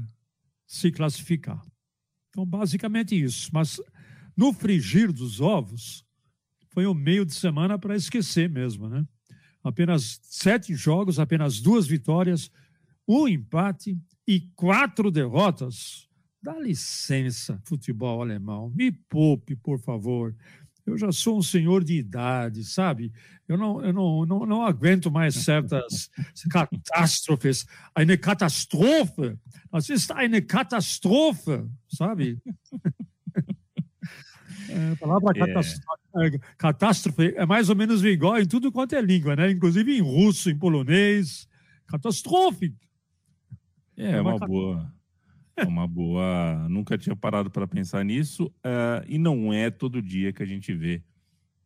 se 0.68 0.92
classificar. 0.92 1.62
Então, 2.30 2.46
basicamente 2.46 3.18
isso. 3.18 3.50
Mas 3.54 3.80
no 4.36 4.54
frigir 4.54 5.12
dos 5.12 5.40
ovos, 5.40 6.06
foi 6.70 6.86
um 6.86 6.94
meio 6.94 7.26
de 7.26 7.34
semana 7.34 7.80
para 7.80 7.96
esquecer 7.96 8.50
mesmo, 8.50 8.90
né? 8.90 9.06
Apenas 9.64 10.20
sete 10.24 10.76
jogos, 10.76 11.20
apenas 11.20 11.60
duas 11.60 11.88
vitórias, 11.88 12.52
um 13.08 13.28
empate 13.28 13.98
e 14.28 14.42
quatro 14.56 15.10
derrotas. 15.10 16.08
Dá 16.42 16.60
licença, 16.60 17.60
futebol 17.64 18.22
alemão. 18.22 18.72
Me 18.76 18.92
poupe, 18.92 19.56
por 19.56 19.80
favor. 19.80 20.36
Eu 20.86 20.98
já 20.98 21.12
sou 21.12 21.40
um 21.40 21.42
senhor 21.42 21.84
de 21.84 21.98
idade, 21.98 22.64
sabe? 22.64 23.12
Eu 23.48 23.58
não, 23.58 23.84
eu 23.84 23.92
não, 23.92 24.26
não, 24.26 24.46
não 24.46 24.62
aguento 24.62 25.10
mais 25.10 25.34
certas 25.34 26.10
catástrofes. 26.52 27.66
Eine 27.96 28.18
Katastrophe. 28.18 29.40
Das 29.72 29.90
ist 29.90 30.12
eine 30.12 30.42
Katastrophe, 30.42 31.68
sabe? 31.88 32.40
É, 34.76 34.92
a 34.92 34.96
palavra 34.98 35.32
é. 35.34 35.40
catástrofe, 35.40 36.40
catástrofe 36.58 37.34
é 37.38 37.46
mais 37.46 37.70
ou 37.70 37.76
menos 37.76 38.04
igual 38.04 38.38
em 38.38 38.46
tudo 38.46 38.72
quanto 38.72 38.94
é 38.94 39.02
língua, 39.02 39.36
né? 39.36 39.50
Inclusive 39.50 39.98
em 39.98 40.02
russo, 40.02 40.50
em 40.50 40.58
polonês. 40.58 41.48
Catástrofe. 41.88 42.76
É, 43.96 44.12
é 44.12 44.22
uma, 44.22 44.36
uma 44.36 44.48
boa. 44.48 44.94
É 45.56 45.64
uma 45.64 45.88
boa. 45.88 46.68
Nunca 46.70 46.98
tinha 46.98 47.16
parado 47.16 47.50
para 47.50 47.66
pensar 47.66 48.04
nisso. 48.04 48.48
Uh, 48.48 49.06
e 49.08 49.18
não 49.18 49.54
é 49.54 49.72
todo 49.72 50.02
dia 50.02 50.34
que 50.34 50.44
a 50.44 50.46
gente 50.46 50.74
vê 50.74 51.02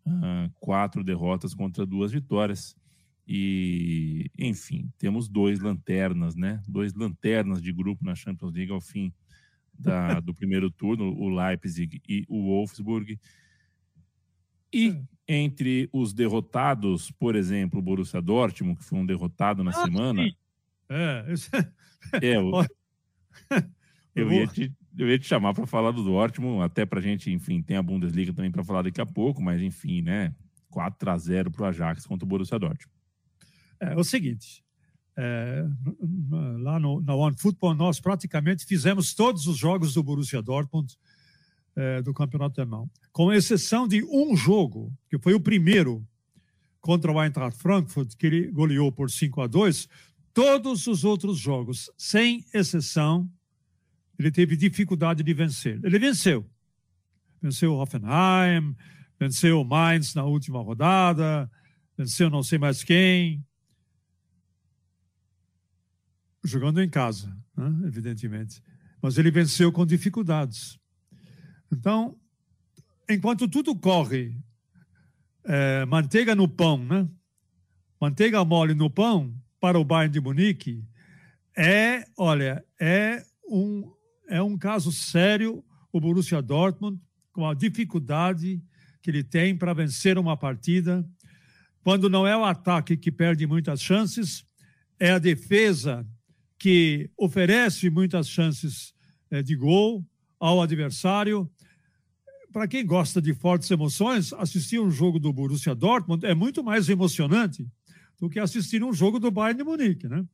uh, 0.05 0.51
quatro 0.59 1.03
derrotas 1.03 1.55
contra 1.55 1.85
duas 1.87 2.11
vitórias. 2.11 2.75
E, 3.27 4.29
enfim, 4.37 4.91
temos 4.99 5.27
dois 5.27 5.59
lanternas, 5.59 6.35
né? 6.35 6.61
Dois 6.67 6.93
lanternas 6.93 7.59
de 7.61 7.73
grupo 7.73 8.05
na 8.05 8.13
Champions 8.13 8.53
League 8.53 8.71
ao 8.71 8.81
fim 8.81 9.11
da, 9.79 10.19
do 10.19 10.33
primeiro 10.33 10.69
turno, 10.69 11.13
o 11.17 11.29
Leipzig 11.29 12.01
e 12.07 12.25
o 12.27 12.43
Wolfsburg. 12.43 13.17
E 14.71 14.89
é. 14.89 15.01
entre 15.27 15.89
os 15.91 16.13
derrotados, 16.13 17.09
por 17.12 17.36
exemplo, 17.36 17.79
o 17.79 17.81
Borussia 17.81 18.21
Dortmund, 18.21 18.77
que 18.77 18.86
foi 18.86 19.00
um 19.00 19.05
derrotado 19.05 19.63
na 19.63 19.71
ah, 19.71 19.86
semana. 19.86 20.24
Sim. 20.24 20.36
É, 20.89 21.25
é 22.21 22.39
o, 22.39 22.63
Eu 24.15 24.31
ia 24.31 24.48
te, 24.48 24.74
eu 24.98 25.07
ia 25.07 25.17
te 25.17 25.25
chamar 25.25 25.53
para 25.53 25.65
falar 25.65 25.91
do 25.91 26.03
Dortmund, 26.03 26.63
até 26.63 26.86
para 26.86 27.00
a 27.00 27.01
gente, 27.01 27.31
enfim, 27.31 27.62
tem 27.62 27.77
a 27.77 27.83
Bundesliga 27.83 28.33
também 28.33 28.51
para 28.51 28.63
falar 28.63 28.81
daqui 28.81 29.00
a 29.00 29.05
pouco, 29.05 29.41
mas 29.41 29.62
enfim, 29.62 30.01
né? 30.01 30.33
4 30.69 31.09
a 31.09 31.17
0 31.17 31.51
para 31.51 31.63
o 31.63 31.65
Ajax 31.65 32.05
contra 32.05 32.25
o 32.25 32.27
Borussia 32.27 32.59
Dortmund. 32.59 32.93
É, 33.79 33.93
é 33.93 33.95
o 33.95 34.03
seguinte, 34.03 34.63
é, 35.21 35.65
lá 36.61 36.79
no, 36.79 37.01
na 37.01 37.13
One 37.13 37.35
Football 37.38 37.75
nós 37.75 37.99
praticamente 37.99 38.65
fizemos 38.65 39.13
todos 39.13 39.47
os 39.47 39.57
jogos 39.57 39.93
do 39.93 40.01
Borussia 40.01 40.41
Dortmund 40.41 40.97
é, 41.75 42.01
do 42.01 42.13
campeonato 42.13 42.61
alemão, 42.61 42.89
com 43.11 43.31
exceção 43.31 43.85
de 43.85 44.01
um 44.05 44.33
jogo, 44.33 44.93
que 45.09 45.19
foi 45.19 45.33
o 45.33 45.39
primeiro 45.41 46.07
contra 46.79 47.11
o 47.11 47.21
Eintracht 47.21 47.59
Frankfurt, 47.59 48.15
que 48.15 48.27
ele 48.27 48.47
goleou 48.49 48.93
por 48.93 49.11
5 49.11 49.41
a 49.41 49.47
2 49.47 49.89
todos 50.33 50.88
os 50.88 51.03
outros 51.03 51.38
jogos, 51.38 51.91
sem 51.97 52.45
exceção, 52.53 53.29
ele 54.17 54.31
teve 54.31 54.55
dificuldade 54.55 55.21
de 55.21 55.33
vencer. 55.33 55.81
Ele 55.83 55.99
venceu. 55.99 56.49
Venceu 57.41 57.73
o 57.73 57.77
Hoffenheim, 57.77 58.73
venceu 59.19 59.59
o 59.59 59.65
Mainz 59.65 60.13
na 60.13 60.23
última 60.23 60.61
rodada, 60.61 61.51
venceu 61.97 62.29
não 62.29 62.41
sei 62.41 62.57
mais 62.57 62.85
quem. 62.85 63.43
Jogando 66.43 66.81
em 66.81 66.89
casa, 66.89 67.36
né? 67.55 67.88
evidentemente. 67.88 68.62
Mas 69.01 69.17
ele 69.17 69.31
venceu 69.31 69.72
com 69.72 69.86
dificuldades. 69.86 70.79
Então, 71.72 72.17
enquanto 73.10 73.48
tudo 73.48 73.75
corre, 73.75 74.36
é, 75.43 75.86
manteiga 75.86 76.36
no 76.36 76.48
pão, 76.48 76.84
né? 76.84 77.08
Manteiga 78.00 78.43
mole 78.46 78.74
no 78.74 78.89
pão 78.89 79.34
para 79.60 79.79
o 79.79 79.84
Bayern 79.84 80.13
de 80.13 80.22
Munique 80.22 80.84
é, 81.62 82.05
olha, 82.17 82.63
é 82.79 83.22
um 83.46 83.91
é 84.29 84.41
um 84.41 84.58
caso 84.58 84.93
sério 84.93 85.62
o 85.91 86.00
Borussia 86.00 86.41
Dortmund, 86.41 87.01
com 87.34 87.46
a 87.46 87.53
dificuldade 87.53 88.62
que 89.01 89.10
ele 89.10 89.24
tem 89.24 89.58
para 89.58 89.74
vencer 89.74 90.17
uma 90.17 90.38
partida. 90.38 91.03
Quando 91.84 92.10
não 92.10 92.25
é 92.25 92.38
o 92.38 92.46
ataque 92.46 92.96
que 92.96 93.12
perde 93.12 93.46
muitas 93.48 93.81
chances, 93.81 94.46
é 95.00 95.12
a 95.12 95.19
defesa 95.19 96.08
que 96.59 97.09
oferece 97.17 97.89
muitas 97.89 98.27
chances 98.27 98.93
é, 99.31 99.41
de 99.41 99.55
gol 99.55 100.05
ao 100.37 100.61
adversário. 100.61 101.49
Para 102.51 102.67
quem 102.67 102.85
gosta 102.85 103.21
de 103.21 103.33
fortes 103.33 103.71
emoções, 103.71 104.33
assistir 104.33 104.79
um 104.79 104.91
jogo 104.91 105.19
do 105.19 105.31
Borussia 105.31 105.73
Dortmund 105.73 106.25
é 106.25 106.35
muito 106.35 106.61
mais 106.63 106.89
emocionante 106.89 107.65
do 108.19 108.29
que 108.29 108.39
assistir 108.39 108.83
um 108.83 108.91
jogo 108.91 109.19
do 109.19 109.31
Bayern 109.31 109.57
de 109.57 109.63
Munique, 109.63 110.07
né? 110.07 110.25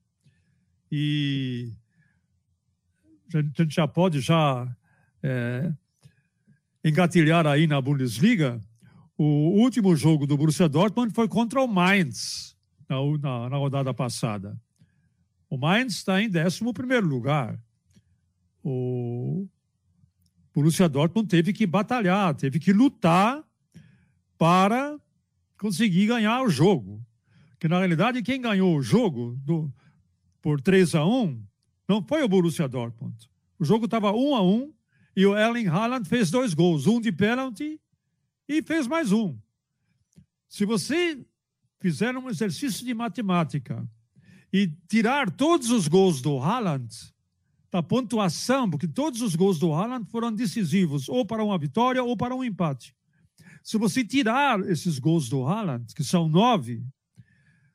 E 0.91 1.71
a 3.33 3.61
gente 3.61 3.75
já 3.75 3.87
pode 3.87 4.21
já 4.21 4.67
é, 5.21 5.71
engatilhar 6.83 7.45
aí 7.45 7.67
na 7.67 7.79
Bundesliga. 7.79 8.59
O 9.17 9.61
último 9.61 9.95
jogo 9.95 10.25
do 10.25 10.37
Borussia 10.37 10.67
Dortmund 10.67 11.13
foi 11.13 11.27
contra 11.27 11.61
o 11.61 11.67
Mainz 11.67 12.55
na, 12.89 12.97
na, 13.19 13.49
na 13.49 13.57
rodada 13.57 13.93
passada. 13.93 14.59
O 15.49 15.57
Mainz 15.57 15.95
está 15.95 16.21
em 16.21 16.27
11 16.27 17.01
lugar. 17.01 17.59
O 18.63 19.47
Borussia 20.53 20.89
Dortmund 20.89 21.27
teve 21.27 21.53
que 21.53 21.67
batalhar, 21.67 22.33
teve 22.33 22.59
que 22.59 22.73
lutar 22.73 23.43
para 24.37 24.99
conseguir 25.57 26.07
ganhar 26.07 26.41
o 26.41 26.49
jogo. 26.49 27.05
Que 27.59 27.67
na 27.67 27.79
realidade 27.79 28.21
quem 28.21 28.41
ganhou 28.41 28.75
o 28.75 28.81
jogo 28.81 29.39
do, 29.43 29.71
por 30.41 30.61
3 30.61 30.95
a 30.95 31.05
1 31.05 31.43
não 31.87 32.01
foi 32.01 32.23
o 32.23 32.27
Borussia 32.27 32.67
Dortmund. 32.67 33.29
O 33.59 33.65
jogo 33.65 33.85
estava 33.85 34.11
um 34.11 34.35
a 34.35 34.41
um 34.41 34.73
e 35.15 35.25
o 35.25 35.37
Erling 35.37 35.67
Haaland 35.67 36.07
fez 36.07 36.29
dois 36.29 36.53
gols, 36.53 36.87
um 36.87 36.99
de 36.99 37.11
pênalti 37.11 37.79
e 38.47 38.61
fez 38.61 38.87
mais 38.87 39.11
um. 39.11 39.37
Se 40.47 40.65
você 40.65 41.25
fizer 41.79 42.15
um 42.17 42.29
exercício 42.29 42.85
de 42.85 42.93
matemática 42.93 43.87
e 44.55 44.71
tirar 44.87 45.29
todos 45.29 45.69
os 45.69 45.85
gols 45.85 46.21
do 46.21 46.39
Haaland 46.39 46.87
da 47.69 47.83
pontuação, 47.83 48.69
porque 48.69 48.87
todos 48.87 49.21
os 49.21 49.35
gols 49.35 49.59
do 49.59 49.73
Haaland 49.73 50.09
foram 50.09 50.31
decisivos, 50.31 51.09
ou 51.09 51.25
para 51.25 51.43
uma 51.43 51.57
vitória 51.57 52.01
ou 52.01 52.15
para 52.15 52.33
um 52.33 52.41
empate. 52.41 52.95
Se 53.61 53.77
você 53.77 54.01
tirar 54.01 54.61
esses 54.69 54.97
gols 54.97 55.27
do 55.27 55.45
Haaland, 55.45 55.93
que 55.93 56.05
são 56.05 56.29
nove, 56.29 56.81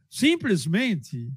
simplesmente 0.09 1.31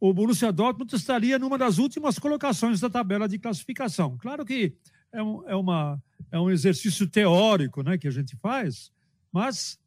o 0.00 0.12
Borussia 0.12 0.50
Dortmund 0.50 0.92
estaria 0.92 1.38
numa 1.38 1.56
das 1.56 1.78
últimas 1.78 2.18
colocações 2.18 2.80
da 2.80 2.90
tabela 2.90 3.28
de 3.28 3.38
classificação. 3.38 4.18
Claro 4.18 4.44
que 4.44 4.74
é 5.12 5.22
um, 5.22 5.48
é 5.48 5.54
uma, 5.54 6.02
é 6.32 6.40
um 6.40 6.50
exercício 6.50 7.06
teórico 7.06 7.84
né, 7.84 7.96
que 7.96 8.08
a 8.08 8.10
gente 8.10 8.36
faz, 8.38 8.90
mas 9.30 9.78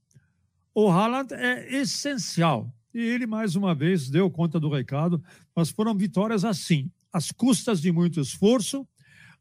o 0.74 0.90
Haaland 0.90 1.34
é 1.34 1.82
essencial. 1.82 2.74
E 2.94 3.00
ele, 3.00 3.26
mais 3.26 3.56
uma 3.56 3.74
vez, 3.74 4.10
deu 4.10 4.30
conta 4.30 4.60
do 4.60 4.70
recado, 4.70 5.24
mas 5.56 5.70
foram 5.70 5.96
vitórias 5.96 6.46
assim, 6.46 6.92
às 7.12 7.32
custas 7.32 7.82
de 7.82 7.92
muito 7.92 8.20
esforço, 8.20 8.88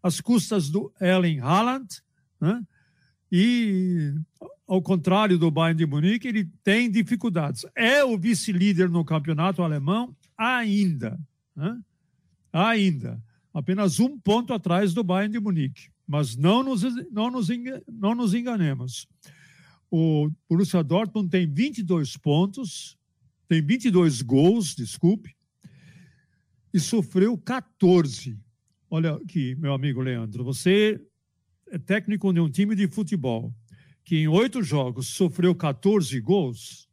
às 0.02 0.20
custas 0.20 0.70
do 0.70 0.92
Erling 1.00 1.40
Haaland, 1.40 1.86
né? 2.40 2.62
e 3.30 4.14
ao 4.66 4.80
contrário 4.80 5.38
do 5.38 5.50
Bayern 5.50 5.76
de 5.76 5.86
Munique, 5.86 6.26
ele 6.26 6.50
tem 6.64 6.90
dificuldades. 6.90 7.66
É 7.74 8.02
o 8.02 8.18
vice-líder 8.18 8.88
no 8.88 9.04
campeonato 9.04 9.62
alemão 9.62 10.16
ainda. 10.36 11.20
Né? 11.54 11.78
Ainda. 12.52 13.22
Apenas 13.52 14.00
um 14.00 14.18
ponto 14.18 14.54
atrás 14.54 14.94
do 14.94 15.04
Bayern 15.04 15.32
de 15.32 15.40
Munique. 15.40 15.90
Mas 16.06 16.36
não 16.36 16.62
nos, 16.62 16.82
não 17.10 17.30
nos, 17.30 17.48
não 17.86 18.14
nos 18.14 18.32
enganemos. 18.32 19.06
O 19.90 20.30
Borussia 20.48 20.82
Dortmund 20.82 21.28
tem 21.28 21.46
22 21.46 22.16
pontos, 22.16 22.96
tem 23.52 23.60
22 23.60 24.22
gols, 24.22 24.74
desculpe, 24.74 25.36
e 26.72 26.80
sofreu 26.80 27.36
14. 27.36 28.40
Olha 28.88 29.12
aqui, 29.12 29.54
meu 29.56 29.74
amigo 29.74 30.00
Leandro, 30.00 30.42
você 30.42 30.98
é 31.68 31.76
técnico 31.76 32.32
de 32.32 32.40
um 32.40 32.50
time 32.50 32.74
de 32.74 32.88
futebol 32.88 33.54
que 34.02 34.16
em 34.16 34.26
oito 34.26 34.62
jogos 34.62 35.08
sofreu 35.08 35.54
14 35.54 36.18
gols. 36.22 36.88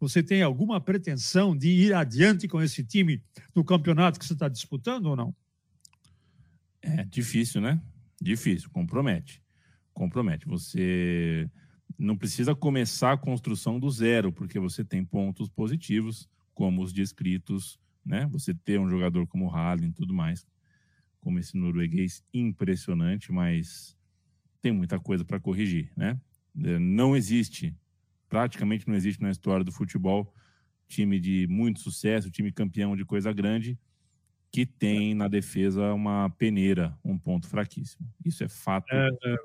Você 0.00 0.20
tem 0.20 0.42
alguma 0.42 0.80
pretensão 0.80 1.56
de 1.56 1.68
ir 1.68 1.94
adiante 1.94 2.48
com 2.48 2.60
esse 2.60 2.82
time 2.82 3.22
no 3.54 3.64
campeonato 3.64 4.18
que 4.18 4.26
você 4.26 4.32
está 4.32 4.48
disputando 4.48 5.06
ou 5.06 5.14
não? 5.14 5.32
É 6.82 7.04
difícil, 7.04 7.60
né? 7.60 7.80
Difícil, 8.20 8.68
compromete. 8.70 9.40
Compromete. 9.94 10.44
Você 10.48 11.48
não 11.98 12.16
precisa 12.16 12.54
começar 12.54 13.12
a 13.12 13.18
construção 13.18 13.78
do 13.78 13.90
zero, 13.90 14.32
porque 14.32 14.58
você 14.58 14.84
tem 14.84 15.04
pontos 15.04 15.48
positivos, 15.48 16.28
como 16.54 16.82
os 16.82 16.92
descritos, 16.92 17.78
né? 18.04 18.26
Você 18.26 18.54
ter 18.54 18.78
um 18.78 18.88
jogador 18.88 19.26
como 19.26 19.46
o 19.46 19.50
Haaland 19.50 19.88
e 19.88 19.92
tudo 19.92 20.14
mais, 20.14 20.46
como 21.20 21.38
esse 21.38 21.56
norueguês 21.56 22.22
impressionante, 22.32 23.32
mas 23.32 23.96
tem 24.60 24.72
muita 24.72 24.98
coisa 24.98 25.24
para 25.24 25.40
corrigir, 25.40 25.90
né? 25.96 26.20
É, 26.64 26.78
não 26.78 27.16
existe, 27.16 27.74
praticamente 28.28 28.88
não 28.88 28.94
existe 28.94 29.22
na 29.22 29.30
história 29.30 29.64
do 29.64 29.72
futebol 29.72 30.32
time 30.88 31.18
de 31.18 31.46
muito 31.48 31.80
sucesso, 31.80 32.30
time 32.30 32.52
campeão 32.52 32.96
de 32.96 33.04
coisa 33.04 33.32
grande, 33.32 33.78
que 34.50 34.64
tem 34.64 35.14
na 35.14 35.28
defesa 35.28 35.92
uma 35.92 36.30
peneira, 36.30 36.96
um 37.04 37.18
ponto 37.18 37.48
fraquíssimo. 37.48 38.08
Isso 38.24 38.44
é 38.44 38.48
fato. 38.48 38.86
É, 38.92 39.08
é, 39.08 39.36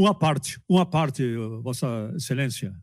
uma 0.00 0.14
parte, 0.14 0.58
uma 0.66 0.86
parte, 0.86 1.22
Vossa 1.62 2.12
Excelência. 2.16 2.74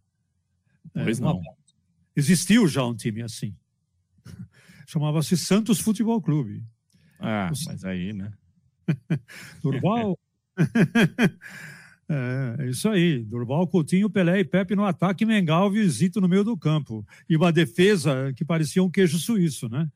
É, 0.93 1.03
pois 1.03 1.19
não. 1.19 1.41
Parte. 1.41 1.75
Existiu 2.15 2.67
já 2.67 2.85
um 2.85 2.95
time 2.95 3.23
assim. 3.23 3.55
Chamava-se 4.85 5.35
Santos 5.35 5.79
Futebol 5.79 6.21
Clube. 6.21 6.63
Ah, 7.19 7.49
mas 7.65 7.83
aí, 7.83 8.13
né? 8.13 8.31
Durval. 9.61 10.17
É, 12.09 12.55
é, 12.59 12.69
isso 12.69 12.87
aí. 12.87 13.21
Durval, 13.25 13.67
Coutinho, 13.67 14.09
Pelé 14.09 14.39
e 14.39 14.45
Pepe 14.45 14.77
no 14.77 14.85
ataque, 14.85 15.25
Mengal 15.25 15.69
visito 15.69 16.21
no 16.21 16.27
meio 16.29 16.41
do 16.41 16.55
campo. 16.55 17.05
E 17.27 17.35
uma 17.35 17.51
defesa 17.51 18.31
que 18.33 18.45
parecia 18.45 18.81
um 18.81 18.89
queijo 18.89 19.19
suíço, 19.19 19.67
né? 19.67 19.91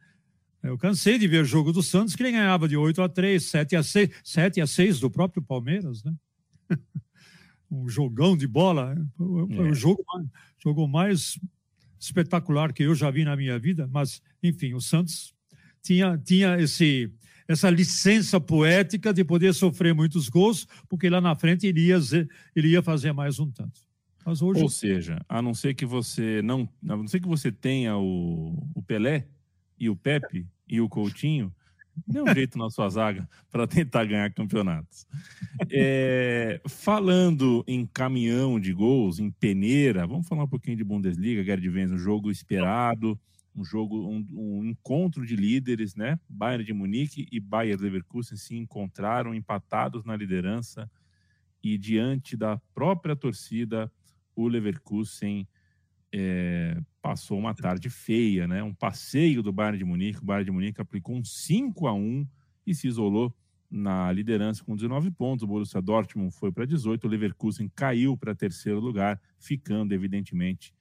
Eu 0.61 0.77
cansei 0.77 1.17
de 1.17 1.25
ver 1.25 1.45
jogo 1.45 1.71
do 1.71 1.81
Santos 1.81 2.13
que 2.13 2.21
ele 2.21 2.33
ganhava 2.33 2.67
de 2.67 2.75
8 2.75 3.01
a 3.01 3.07
3, 3.07 3.41
7 3.41 3.75
a 3.77 3.81
6, 3.81 4.09
7 4.25 4.59
a 4.59 4.67
6 4.67 4.99
do 4.99 5.09
próprio 5.09 5.41
Palmeiras, 5.41 6.03
né? 6.03 6.13
Um 7.71 7.87
jogão 7.87 8.35
de 8.35 8.47
bola. 8.47 8.95
Foi 9.17 9.67
é. 9.67 9.71
o 9.71 9.73
jogo, 9.73 10.03
jogo 10.61 10.87
mais 10.87 11.39
espetacular 11.99 12.73
que 12.73 12.83
eu 12.83 12.93
já 12.93 13.09
vi 13.09 13.23
na 13.23 13.35
minha 13.35 13.57
vida, 13.57 13.87
mas, 13.91 14.21
enfim, 14.43 14.73
o 14.73 14.81
Santos 14.81 15.33
tinha, 15.81 16.17
tinha 16.17 16.59
esse, 16.59 17.11
essa 17.47 17.69
licença 17.69 18.39
poética 18.39 19.13
de 19.13 19.23
poder 19.23 19.53
sofrer 19.53 19.93
muitos 19.93 20.27
gols, 20.27 20.67
porque 20.89 21.09
lá 21.09 21.21
na 21.21 21.35
frente 21.35 21.67
ele 21.67 21.87
ia, 21.87 21.99
ele 22.55 22.69
ia 22.69 22.81
fazer 22.81 23.13
mais 23.13 23.39
um 23.39 23.49
tanto. 23.49 23.81
Mas 24.25 24.41
hoje... 24.41 24.61
Ou 24.61 24.69
seja, 24.69 25.19
a 25.29 25.41
não 25.41 25.53
ser 25.53 25.73
que 25.73 25.85
você 25.85 26.41
não, 26.43 26.67
a 26.87 26.97
não 26.97 27.07
ser 27.07 27.19
que 27.19 27.27
você 27.27 27.51
tenha 27.51 27.97
o, 27.97 28.67
o 28.75 28.81
Pelé 28.81 29.27
e 29.79 29.89
o 29.89 29.95
Pepe 29.95 30.47
e 30.67 30.79
o 30.79 30.89
Coutinho, 30.89 31.53
Dê 32.07 32.21
um 32.21 32.33
jeito 32.33 32.57
na 32.57 32.69
sua 32.69 32.89
zaga 32.89 33.27
para 33.51 33.67
tentar 33.67 34.05
ganhar 34.05 34.31
campeonatos. 34.33 35.05
É, 35.69 36.61
falando 36.67 37.63
em 37.67 37.85
caminhão 37.85 38.59
de 38.59 38.73
gols, 38.73 39.19
em 39.19 39.29
peneira, 39.31 40.07
vamos 40.07 40.27
falar 40.27 40.43
um 40.43 40.47
pouquinho 40.47 40.77
de 40.77 40.83
Bundesliga, 40.83 41.43
Gerd 41.43 41.67
Wenz, 41.69 41.91
um 41.91 41.97
jogo 41.97 42.31
esperado, 42.31 43.19
um 43.55 43.63
jogo, 43.63 44.07
um, 44.07 44.25
um, 44.31 44.65
encontro 44.65 45.25
de 45.25 45.35
líderes, 45.35 45.95
né? 45.95 46.19
Bayern 46.29 46.63
de 46.63 46.73
Munique 46.73 47.27
e 47.31 47.39
Bayern 47.39 47.83
Leverkusen 47.83 48.37
se 48.37 48.55
encontraram 48.55 49.35
empatados 49.35 50.05
na 50.05 50.15
liderança 50.15 50.89
e 51.63 51.77
diante 51.77 52.35
da 52.35 52.57
própria 52.73 53.15
torcida, 53.15 53.91
o 54.35 54.47
Leverkusen 54.47 55.47
é, 56.13 56.77
passou 57.01 57.39
uma 57.39 57.53
tarde 57.53 57.89
feia, 57.89 58.47
né? 58.47 58.61
Um 58.61 58.73
passeio 58.73 59.41
do 59.41 59.51
Bayern 59.51 59.77
de 59.77 59.85
Munique. 59.85 60.19
O 60.19 60.25
Bayern 60.25 60.45
de 60.45 60.51
Munique 60.51 60.81
aplicou 60.81 61.15
um 61.15 61.23
5 61.23 61.87
a 61.87 61.93
1 61.93 62.27
e 62.67 62.75
se 62.75 62.87
isolou 62.87 63.33
na 63.69 64.11
liderança 64.11 64.63
com 64.63 64.75
19 64.75 65.11
pontos. 65.11 65.43
O 65.43 65.47
Borussia 65.47 65.81
Dortmund 65.81 66.35
foi 66.35 66.51
para 66.51 66.65
18, 66.65 67.05
o 67.05 67.09
Leverkusen 67.09 67.71
caiu 67.73 68.17
para 68.17 68.35
terceiro 68.35 68.79
lugar, 68.79 69.19
ficando 69.39 69.93
evidentemente 69.93 70.73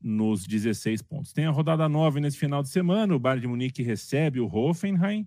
nos 0.00 0.46
16 0.46 1.02
pontos. 1.02 1.32
Tem 1.32 1.44
a 1.44 1.50
rodada 1.50 1.88
9 1.88 2.20
nesse 2.20 2.38
final 2.38 2.62
de 2.62 2.68
semana. 2.68 3.14
O 3.14 3.18
Bayern 3.18 3.42
de 3.42 3.48
Munique 3.48 3.82
recebe 3.82 4.38
o 4.40 4.46
Hoffenheim. 4.46 5.26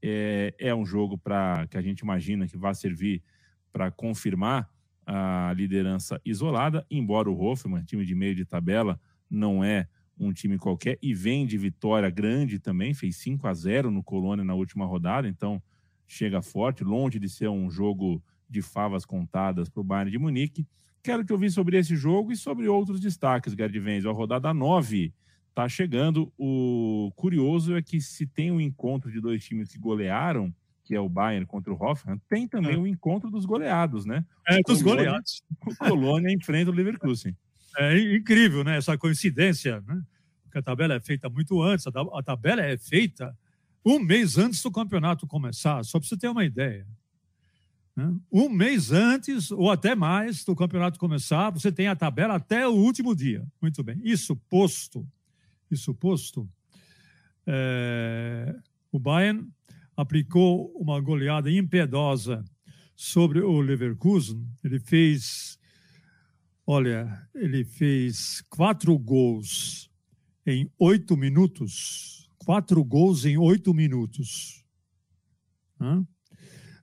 É, 0.00 0.54
é 0.58 0.74
um 0.74 0.86
jogo 0.86 1.18
para 1.18 1.66
que 1.66 1.76
a 1.76 1.82
gente 1.82 2.00
imagina 2.00 2.46
que 2.46 2.56
vai 2.56 2.74
servir 2.74 3.22
para 3.72 3.90
confirmar 3.90 4.70
a 5.06 5.54
liderança 5.56 6.20
isolada, 6.24 6.84
embora 6.90 7.30
o 7.30 7.40
Hoffmann, 7.40 7.84
time 7.84 8.04
de 8.04 8.14
meio 8.14 8.34
de 8.34 8.44
tabela, 8.44 9.00
não 9.30 9.62
é 9.62 9.88
um 10.18 10.32
time 10.32 10.58
qualquer 10.58 10.98
e 11.00 11.14
vem 11.14 11.46
de 11.46 11.56
vitória 11.56 12.10
grande 12.10 12.58
também, 12.58 12.92
fez 12.92 13.16
5 13.16 13.46
a 13.46 13.54
0 13.54 13.90
no 13.90 14.02
Colônia 14.02 14.44
na 14.44 14.54
última 14.54 14.84
rodada, 14.84 15.28
então 15.28 15.62
chega 16.06 16.42
forte, 16.42 16.82
longe 16.82 17.18
de 17.18 17.28
ser 17.28 17.48
um 17.48 17.70
jogo 17.70 18.22
de 18.48 18.62
favas 18.62 19.04
contadas 19.04 19.68
para 19.68 19.80
o 19.80 19.84
Bayern 19.84 20.10
de 20.10 20.18
Munique. 20.18 20.66
Quero 21.02 21.24
te 21.24 21.32
ouvir 21.32 21.50
sobre 21.50 21.78
esse 21.78 21.94
jogo 21.94 22.32
e 22.32 22.36
sobre 22.36 22.66
outros 22.66 23.00
destaques, 23.00 23.54
Gerd 23.54 23.78
Wenzel. 23.78 24.10
A 24.10 24.14
rodada 24.14 24.52
9 24.52 25.12
está 25.50 25.68
chegando. 25.68 26.32
O 26.38 27.12
curioso 27.16 27.76
é 27.76 27.82
que 27.82 28.00
se 28.00 28.26
tem 28.26 28.50
um 28.50 28.60
encontro 28.60 29.10
de 29.10 29.20
dois 29.20 29.44
times 29.44 29.70
que 29.70 29.78
golearam, 29.78 30.52
que 30.86 30.94
é 30.94 31.00
o 31.00 31.08
Bayern 31.08 31.44
contra 31.44 31.72
o 31.72 31.76
Hoffenheim, 31.76 32.20
tem 32.28 32.46
também 32.46 32.74
é. 32.74 32.78
o 32.78 32.86
encontro 32.86 33.28
dos 33.28 33.44
goleados, 33.44 34.06
né? 34.06 34.24
É, 34.46 34.60
dos 34.62 34.80
Colônia, 34.80 35.06
goleados. 35.06 35.42
O 35.66 35.74
Colônia 35.74 36.32
enfrenta 36.32 36.70
o 36.70 36.74
Leverkusen. 36.74 37.36
É 37.76 37.98
incrível, 38.14 38.62
né? 38.62 38.76
Essa 38.76 38.96
coincidência, 38.96 39.82
né? 39.84 40.00
Porque 40.44 40.58
a 40.58 40.62
tabela 40.62 40.94
é 40.94 41.00
feita 41.00 41.28
muito 41.28 41.60
antes, 41.60 41.84
a 41.88 42.22
tabela 42.22 42.62
é 42.62 42.78
feita 42.78 43.36
um 43.84 43.98
mês 43.98 44.38
antes 44.38 44.62
do 44.62 44.70
campeonato 44.70 45.26
começar, 45.26 45.84
só 45.84 45.98
para 45.98 46.08
você 46.08 46.16
ter 46.16 46.28
uma 46.28 46.44
ideia. 46.44 46.86
Né? 47.96 48.14
Um 48.30 48.48
mês 48.48 48.92
antes, 48.92 49.50
ou 49.50 49.70
até 49.70 49.96
mais, 49.96 50.44
do 50.44 50.54
campeonato 50.54 51.00
começar, 51.00 51.50
você 51.50 51.72
tem 51.72 51.88
a 51.88 51.96
tabela 51.96 52.36
até 52.36 52.66
o 52.68 52.72
último 52.72 53.14
dia. 53.14 53.44
Muito 53.60 53.82
bem. 53.82 54.00
Isso 54.04 54.36
posto, 54.48 55.04
isso 55.68 55.92
posto, 55.92 56.48
é, 57.44 58.54
o 58.92 59.00
Bayern 59.00 59.48
aplicou 59.96 60.70
uma 60.76 61.00
goleada 61.00 61.50
impiedosa 61.50 62.44
sobre 62.94 63.40
o 63.40 63.60
Leverkusen. 63.60 64.46
Ele 64.62 64.78
fez, 64.78 65.58
olha, 66.66 67.28
ele 67.34 67.64
fez 67.64 68.42
quatro 68.50 68.96
gols 68.98 69.90
em 70.46 70.70
oito 70.78 71.16
minutos. 71.16 72.30
Quatro 72.38 72.84
gols 72.84 73.24
em 73.24 73.36
oito 73.36 73.72
minutos. 73.74 74.64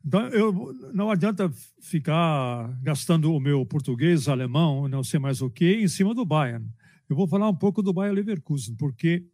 Então, 0.06 0.28
eu, 0.28 0.74
não 0.94 1.10
adianta 1.10 1.50
ficar 1.82 2.68
gastando 2.82 3.34
o 3.34 3.40
meu 3.40 3.66
português, 3.66 4.28
alemão, 4.28 4.88
não 4.90 5.04
sei 5.04 5.20
mais 5.20 5.42
o 5.42 5.50
que, 5.50 5.76
em 5.76 5.88
cima 5.88 6.14
do 6.14 6.26
Bayern. 6.26 6.68
Eu 7.08 7.16
vou 7.16 7.28
falar 7.28 7.48
um 7.50 7.56
pouco 7.56 7.82
do 7.82 7.94
Bayern 7.94 8.18
Leverkusen, 8.18 8.76
porque 8.76 9.26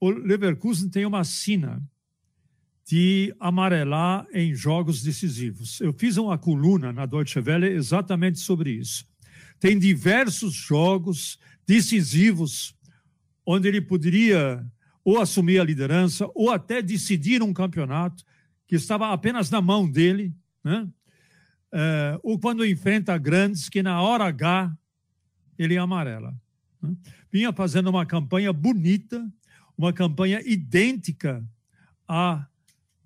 o 0.00 0.10
Leverkusen 0.10 0.88
tem 0.88 1.04
uma 1.04 1.24
sina 1.24 1.82
de 2.88 3.34
amarelar 3.38 4.26
em 4.32 4.54
jogos 4.54 5.02
decisivos. 5.02 5.78
Eu 5.78 5.92
fiz 5.92 6.16
uma 6.16 6.38
coluna 6.38 6.90
na 6.90 7.04
Deutsche 7.04 7.38
Welle 7.38 7.66
exatamente 7.66 8.38
sobre 8.38 8.70
isso. 8.70 9.06
Tem 9.60 9.78
diversos 9.78 10.54
jogos 10.54 11.38
decisivos 11.66 12.74
onde 13.44 13.68
ele 13.68 13.82
poderia 13.82 14.64
ou 15.04 15.20
assumir 15.20 15.60
a 15.60 15.64
liderança, 15.64 16.30
ou 16.34 16.50
até 16.50 16.80
decidir 16.80 17.42
um 17.42 17.52
campeonato 17.52 18.24
que 18.66 18.76
estava 18.76 19.12
apenas 19.12 19.50
na 19.50 19.60
mão 19.60 19.90
dele, 19.90 20.34
né? 20.64 20.88
É, 21.70 22.18
ou 22.22 22.38
quando 22.38 22.64
enfrenta 22.64 23.18
grandes 23.18 23.68
que 23.68 23.82
na 23.82 24.00
hora 24.00 24.24
H 24.24 24.74
ele 25.58 25.76
amarela. 25.76 26.34
Né? 26.80 26.96
Vinha 27.30 27.52
fazendo 27.52 27.88
uma 27.88 28.06
campanha 28.06 28.50
bonita, 28.50 29.30
uma 29.76 29.92
campanha 29.92 30.40
idêntica 30.42 31.44
à 32.06 32.46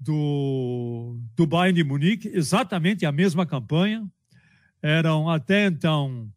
do, 0.03 1.21
do 1.37 1.47
Bayern 1.47 1.77
de 1.77 1.85
Munique, 1.85 2.29
exatamente 2.29 3.07
a 3.07 3.13
mesma 3.13 3.47
campanha. 3.47 4.07
Eram 4.83 5.31
até 5.31 5.67
então 5.67 6.29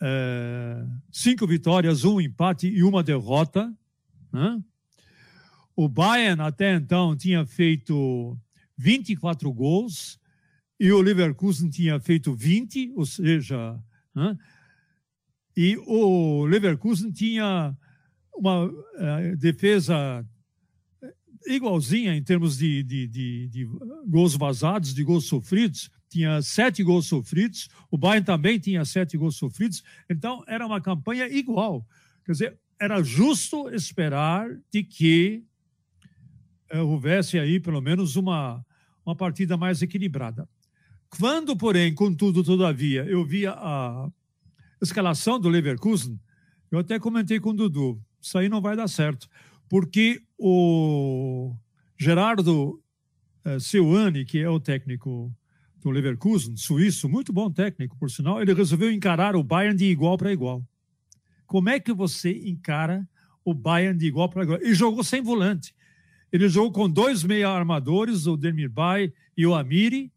é, 0.00 0.86
cinco 1.12 1.46
vitórias, 1.46 2.04
um 2.04 2.20
empate 2.20 2.68
e 2.68 2.82
uma 2.82 3.02
derrota. 3.02 3.72
Né? 4.32 4.62
O 5.76 5.88
Bayern 5.88 6.40
até 6.40 6.74
então 6.74 7.14
tinha 7.14 7.44
feito 7.44 8.36
24 8.78 9.52
gols 9.52 10.18
e 10.78 10.90
o 10.90 11.02
Leverkusen 11.02 11.68
tinha 11.68 12.00
feito 12.00 12.34
20, 12.34 12.94
ou 12.96 13.04
seja, 13.04 13.78
né? 14.14 14.36
e 15.54 15.76
o 15.86 16.46
Leverkusen 16.46 17.12
tinha 17.12 17.76
uma 18.34 18.64
uh, 18.64 19.36
defesa 19.36 20.26
igualzinha 21.54 22.14
em 22.14 22.22
termos 22.22 22.56
de, 22.56 22.82
de, 22.82 23.06
de, 23.06 23.48
de, 23.48 23.68
gols 24.06 24.36
vazados, 24.36 24.94
de 24.94 25.02
gols 25.02 25.26
sofridos. 25.26 25.90
Tinha 26.08 26.42
sete 26.42 26.82
gols 26.82 27.06
sofridos, 27.06 27.68
o 27.90 27.96
Bayern 27.96 28.24
também 28.24 28.58
tinha 28.58 28.84
sete 28.84 29.16
gols 29.16 29.36
sofridos, 29.36 29.82
então 30.08 30.42
era 30.46 30.66
uma 30.66 30.80
campanha 30.80 31.28
igual. 31.28 31.86
Quer 32.24 32.32
dizer, 32.32 32.58
era 32.80 33.02
justo 33.02 33.68
esperar 33.70 34.50
de 34.72 34.82
que 34.82 35.44
uh, 36.74 36.78
houvesse 36.78 37.38
aí 37.38 37.60
pelo 37.60 37.80
menos 37.80 38.16
uma, 38.16 38.64
uma 39.04 39.14
partida 39.14 39.56
mais 39.56 39.82
equilibrada. 39.82 40.48
Quando, 41.18 41.56
porém, 41.56 41.94
contudo, 41.94 42.42
todavia, 42.42 43.04
eu 43.04 43.24
via 43.24 43.52
a 43.52 44.08
escalação 44.80 45.38
do 45.38 45.48
Leverkusen, 45.48 46.18
eu 46.70 46.78
até 46.78 46.98
comentei 46.98 47.38
com 47.38 47.50
o 47.50 47.54
Dudu, 47.54 48.00
isso 48.20 48.38
aí 48.38 48.48
não 48.48 48.60
vai 48.60 48.76
dar 48.76 48.88
certo, 48.88 49.28
porque 49.70 50.20
o 50.36 51.54
Gerardo 51.96 52.82
eh, 53.44 53.60
Seuane, 53.60 54.24
que 54.24 54.40
é 54.40 54.50
o 54.50 54.58
técnico 54.58 55.32
do 55.80 55.90
Leverkusen, 55.90 56.56
suíço, 56.56 57.08
muito 57.08 57.32
bom 57.32 57.48
técnico, 57.48 57.96
por 57.96 58.10
sinal, 58.10 58.42
ele 58.42 58.52
resolveu 58.52 58.90
encarar 58.90 59.36
o 59.36 59.44
Bayern 59.44 59.78
de 59.78 59.84
igual 59.84 60.18
para 60.18 60.32
igual. 60.32 60.66
Como 61.46 61.68
é 61.68 61.78
que 61.78 61.92
você 61.92 62.32
encara 62.32 63.08
o 63.44 63.54
Bayern 63.54 63.96
de 63.96 64.06
igual 64.06 64.28
para 64.28 64.42
igual? 64.42 64.60
E 64.60 64.74
jogou 64.74 65.04
sem 65.04 65.22
volante. 65.22 65.72
Ele 66.32 66.48
jogou 66.48 66.72
com 66.72 66.90
dois 66.90 67.22
meia 67.22 67.48
armadores, 67.48 68.26
o 68.26 68.36
Demirbay 68.36 69.12
e 69.36 69.46
o 69.46 69.54
Amiri, 69.54 70.12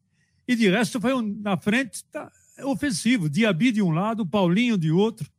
e 0.48 0.56
de 0.56 0.68
resto 0.68 1.00
foi 1.00 1.14
um, 1.14 1.22
na 1.22 1.58
frente 1.58 2.04
tá, 2.06 2.32
ofensivo. 2.64 3.30
Diaby 3.30 3.72
de 3.72 3.84
um 3.84 3.92
lado, 3.92 4.26
Paulinho 4.26 4.80
de 4.80 4.92
outro, 4.92 5.30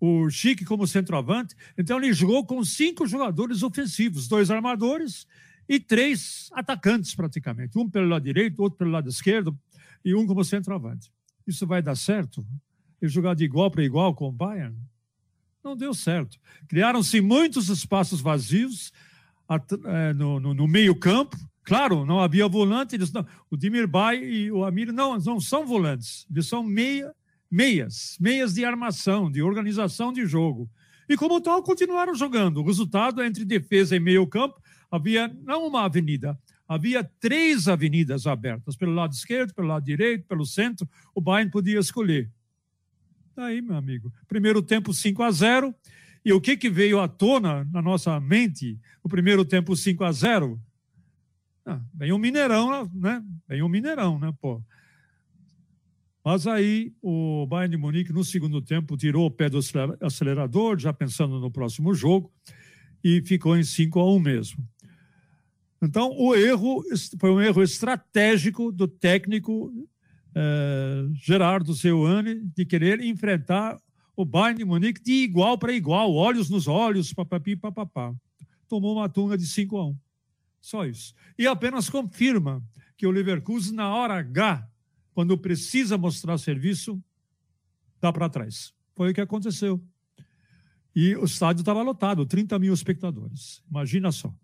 o 0.00 0.30
Chique 0.30 0.64
como 0.64 0.86
centroavante. 0.86 1.54
Então 1.76 1.98
ele 1.98 2.12
jogou 2.12 2.44
com 2.44 2.64
cinco 2.64 3.06
jogadores 3.06 3.62
ofensivos, 3.62 4.26
dois 4.26 4.50
armadores 4.50 5.26
e 5.68 5.78
três 5.78 6.48
atacantes 6.52 7.14
praticamente. 7.14 7.78
Um 7.78 7.88
pelo 7.88 8.08
lado 8.08 8.24
direito, 8.24 8.60
outro 8.62 8.78
pelo 8.78 8.90
lado 8.90 9.08
esquerdo 9.08 9.56
e 10.04 10.14
um 10.14 10.26
como 10.26 10.44
centroavante. 10.44 11.12
Isso 11.46 11.66
vai 11.66 11.82
dar 11.82 11.96
certo? 11.96 12.44
Ele 13.00 13.10
jogar 13.10 13.34
de 13.34 13.44
igual 13.44 13.70
para 13.70 13.84
igual 13.84 14.14
com 14.14 14.28
o 14.28 14.32
Bayern? 14.32 14.76
Não 15.62 15.76
deu 15.76 15.92
certo. 15.92 16.38
Criaram-se 16.66 17.20
muitos 17.20 17.68
espaços 17.68 18.20
vazios 18.20 18.92
eh, 19.84 20.14
no, 20.14 20.40
no, 20.40 20.54
no 20.54 20.66
meio 20.66 20.94
campo 20.94 21.36
Claro, 21.70 22.04
não 22.04 22.20
havia 22.20 22.48
volante, 22.48 22.96
eles 22.96 23.12
não, 23.12 23.24
o 23.50 23.56
Dimirbay 23.56 24.18
e 24.24 24.50
o 24.50 24.64
Amir 24.64 24.92
não, 24.92 25.16
não 25.18 25.38
são 25.38 25.66
volantes, 25.66 26.26
eles 26.30 26.48
são 26.48 26.62
meia, 26.64 27.14
meias, 27.50 28.16
meias 28.20 28.54
de 28.54 28.64
armação, 28.64 29.30
de 29.30 29.42
organização 29.42 30.12
de 30.12 30.24
jogo. 30.24 30.70
E 31.08 31.16
como 31.16 31.40
tal, 31.40 31.62
continuaram 31.62 32.14
jogando. 32.14 32.58
O 32.58 32.64
resultado 32.64 33.22
entre 33.22 33.44
defesa 33.44 33.96
e 33.96 34.00
meio 34.00 34.26
campo 34.26 34.62
havia 34.90 35.28
não 35.44 35.66
uma 35.66 35.84
avenida, 35.84 36.38
havia 36.68 37.02
três 37.02 37.66
avenidas 37.66 38.26
abertas, 38.26 38.76
pelo 38.76 38.92
lado 38.92 39.12
esquerdo, 39.12 39.52
pelo 39.52 39.68
lado 39.68 39.84
direito, 39.84 40.26
pelo 40.26 40.46
centro, 40.46 40.88
o 41.14 41.20
Bayern 41.20 41.50
podia 41.50 41.80
escolher. 41.80 42.30
Aí, 43.36 43.60
meu 43.60 43.76
amigo, 43.76 44.12
primeiro 44.28 44.62
tempo 44.62 44.92
5 44.92 45.22
a 45.22 45.30
0 45.30 45.74
e 46.24 46.32
o 46.32 46.40
que, 46.40 46.56
que 46.56 46.68
veio 46.68 47.00
à 47.00 47.08
tona 47.08 47.66
na 47.72 47.80
nossa 47.80 48.20
mente? 48.20 48.78
O 49.02 49.08
primeiro 49.08 49.44
tempo 49.44 49.74
5 49.74 50.04
a 50.04 50.12
0 50.12 50.60
ah, 51.64 51.80
vem 51.94 52.12
um 52.12 52.18
Mineirão, 52.18 52.90
né? 52.94 53.22
Vem 53.48 53.62
um 53.62 53.68
Mineirão, 53.68 54.18
né, 54.18 54.32
pô? 54.40 54.62
Mas 56.24 56.46
aí 56.46 56.92
o 57.00 57.46
Bayern 57.46 57.76
de 57.76 57.76
Munique, 57.76 58.12
no 58.12 58.24
segundo 58.24 58.60
tempo, 58.60 58.96
tirou 58.96 59.26
o 59.26 59.30
pé 59.30 59.48
do 59.48 59.58
acelerador, 60.00 60.78
já 60.78 60.92
pensando 60.92 61.40
no 61.40 61.50
próximo 61.50 61.94
jogo, 61.94 62.30
e 63.02 63.22
ficou 63.22 63.56
em 63.56 63.62
5 63.62 63.98
a 63.98 64.14
1 64.14 64.18
mesmo. 64.18 64.68
Então, 65.82 66.12
o 66.18 66.34
erro 66.34 66.84
foi 67.18 67.30
um 67.30 67.40
erro 67.40 67.62
estratégico 67.62 68.70
do 68.70 68.86
técnico 68.86 69.72
eh, 70.34 71.08
Gerardo 71.14 71.74
Seuane 71.74 72.40
de 72.54 72.66
querer 72.66 73.00
enfrentar 73.00 73.80
o 74.14 74.24
Bayern 74.24 74.58
de 74.58 74.64
Munique 74.66 75.02
de 75.02 75.12
igual 75.12 75.56
para 75.56 75.72
igual, 75.72 76.12
olhos 76.12 76.50
nos 76.50 76.68
olhos, 76.68 77.14
papapi, 77.14 77.56
papapá. 77.56 78.14
Tomou 78.68 78.94
uma 78.96 79.08
tunga 79.08 79.38
de 79.38 79.46
5 79.46 79.76
a 79.78 79.86
1. 79.88 79.96
Só 80.60 80.84
isso. 80.84 81.14
E 81.38 81.46
apenas 81.46 81.88
confirma 81.88 82.62
que 82.96 83.06
o 83.06 83.10
Leverkusen, 83.10 83.74
na 83.74 83.88
hora 83.88 84.18
H, 84.18 84.69
quando 85.14 85.36
precisa 85.36 85.98
mostrar 85.98 86.38
serviço, 86.38 87.02
dá 88.00 88.12
para 88.12 88.28
trás. 88.28 88.72
Foi 88.94 89.10
o 89.10 89.14
que 89.14 89.20
aconteceu. 89.20 89.82
E 90.94 91.14
o 91.16 91.24
estádio 91.24 91.60
estava 91.60 91.82
lotado, 91.82 92.26
30 92.26 92.58
mil 92.58 92.74
espectadores. 92.74 93.62
Imagina 93.70 94.10
só. 94.10 94.34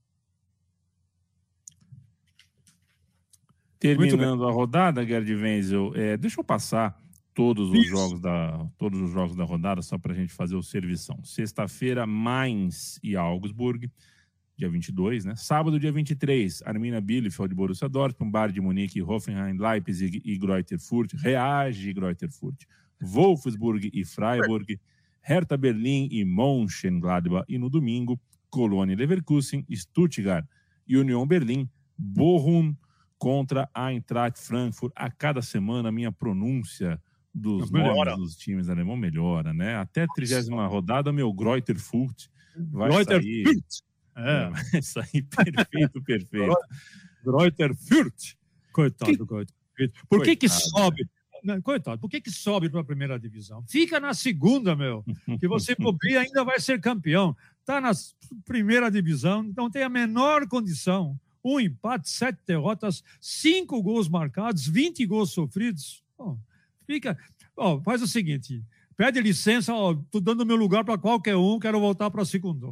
Terminando 3.79 4.47
a 4.47 4.51
rodada, 4.51 5.05
Gerd 5.05 5.35
Wenzel, 5.35 5.93
é, 5.95 6.17
deixa 6.17 6.41
eu 6.41 6.45
passar 6.45 6.99
todos 7.35 7.69
os 7.71 7.79
Isso. 7.79 7.91
jogos 7.91 8.21
da 8.21 8.67
todos 8.79 8.99
os 8.99 9.11
jogos 9.11 9.37
da 9.37 9.45
rodada 9.45 9.83
só 9.83 9.99
para 9.99 10.13
a 10.13 10.17
gente 10.17 10.33
fazer 10.33 10.57
o 10.57 10.63
servição. 10.63 11.23
Sexta-feira, 11.23 12.07
Mainz 12.07 12.99
e 13.03 13.15
Augsburg 13.15 13.91
dia 14.57 14.71
22, 14.71 15.25
né? 15.25 15.37
Sábado, 15.37 15.79
dia 15.79 15.92
23, 15.92 16.62
Arminia 16.64 17.01
Bielefeld, 17.01 17.55
Borussia 17.55 17.88
Dortmund, 17.88 18.33
Bayern 18.33 18.55
de 18.55 18.61
Munique, 18.61 19.03
Hoffenheim, 19.03 19.59
Leipzig 19.59 20.23
e 20.25 20.38
Greuther 20.38 20.79
Fürth, 20.79 21.12
reage 21.14 21.92
Greuther 21.92 22.31
Fürth, 22.31 22.66
Wolfsburg 23.01 23.90
e 23.92 24.05
Freiburg, 24.05 24.81
Hertha 25.21 25.57
Berlim 25.57 26.09
e 26.11 26.25
Mönchengladbach 26.25 27.45
e 27.49 27.59
no 27.59 27.69
domingo, 27.69 28.19
Colônia 28.49 28.97
Leverkusen, 28.97 29.66
Stuttgart 29.71 30.47
e 30.87 30.97
Union 30.97 31.27
Berlim, 31.27 31.69
Bochum 31.99 32.75
contra 33.19 33.69
a 33.75 33.90
Eintracht 33.90 34.38
Frankfurt. 34.38 34.92
A 34.97 35.11
cada 35.11 35.42
semana 35.42 35.88
a 35.88 35.92
minha 35.92 36.12
pronúncia 36.12 37.01
dos 37.35 37.71
nomes 37.71 38.16
dos 38.16 38.37
times 38.37 38.69
alemão 38.71 38.97
melhora, 38.97 39.53
né? 39.53 39.77
Até 39.77 40.05
a 40.05 40.07
trigésima 40.07 40.66
rodada, 40.66 41.12
meu 41.12 41.33
Greuther 41.33 41.79
Fürth 41.79 42.31
vai 42.71 42.88
Greuther 42.88 43.21
sair... 43.21 43.45
É, 44.17 44.79
isso 44.79 44.99
aí, 44.99 45.23
perfeito, 45.29 46.03
perfeito. 46.03 46.57
Reuter 47.25 47.75
Fürth. 47.75 48.37
Coitado 48.73 49.11
que... 49.11 49.17
do 49.19 49.27
Fürth. 49.27 49.95
Por 50.09 50.23
que 50.23 50.37
que 50.37 50.49
sobe? 50.49 51.07
Coitado, 51.63 52.01
por 52.01 52.11
que 52.11 52.21
que 52.21 52.31
sobe 52.31 52.69
para 52.69 52.81
a 52.81 52.85
primeira 52.85 53.19
divisão? 53.21 53.63
Fica 53.69 54.01
na 54.01 54.15
segunda, 54.15 54.75
meu, 54.75 55.05
que 55.39 55.47
você 55.47 55.75
bobeia 55.79 56.21
ainda 56.21 56.43
vai 56.43 56.59
ser 56.59 56.81
campeão. 56.81 57.37
Está 57.61 57.81
na 57.81 57.93
primeira 58.45 58.91
divisão, 58.91 59.43
não 59.57 59.71
tem 59.71 59.83
a 59.83 59.89
menor 59.89 60.49
condição. 60.49 61.19
Um 61.45 61.61
empate, 61.61 62.11
sete 62.11 62.41
derrotas, 62.45 63.05
cinco 63.21 63.81
gols 63.81 64.09
marcados, 64.09 64.67
20 64.67 65.07
gols 65.07 65.31
sofridos. 65.31 66.03
Oh, 66.19 66.37
fica. 66.85 67.17
Oh, 67.55 67.81
faz 67.83 68.03
o 68.03 68.09
seguinte: 68.09 68.65
pede 68.97 69.21
licença, 69.21 69.73
estou 69.73 70.21
dando 70.21 70.45
meu 70.45 70.57
lugar 70.57 70.85
para 70.85 70.99
qualquer 70.99 71.37
um, 71.37 71.61
quero 71.61 71.79
voltar 71.79 72.11
para 72.11 72.23
a 72.23 72.27
segunda. 72.27 72.67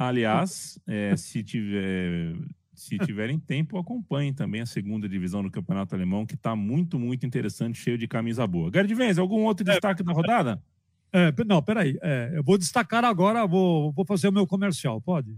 Aliás, 0.00 0.78
é, 0.86 1.14
se, 1.14 1.42
tiver, 1.42 2.34
se 2.72 2.96
tiverem 3.00 3.38
tempo, 3.38 3.76
acompanhem 3.76 4.32
também 4.32 4.62
a 4.62 4.66
segunda 4.66 5.06
divisão 5.06 5.42
do 5.42 5.50
Campeonato 5.50 5.94
Alemão, 5.94 6.24
que 6.24 6.36
está 6.36 6.56
muito, 6.56 6.98
muito 6.98 7.26
interessante, 7.26 7.78
cheio 7.78 7.98
de 7.98 8.08
camisa 8.08 8.46
boa. 8.46 8.70
Gerd 8.72 8.94
Venz, 8.94 9.18
algum 9.18 9.44
outro 9.44 9.68
é, 9.68 9.72
destaque 9.72 10.00
é, 10.00 10.04
da 10.06 10.12
rodada? 10.14 10.62
É, 11.12 11.30
não, 11.44 11.62
peraí. 11.62 11.98
É, 12.00 12.32
eu 12.32 12.42
vou 12.42 12.56
destacar 12.56 13.04
agora, 13.04 13.46
vou, 13.46 13.92
vou 13.92 14.06
fazer 14.06 14.28
o 14.28 14.32
meu 14.32 14.46
comercial, 14.46 15.02
pode? 15.02 15.36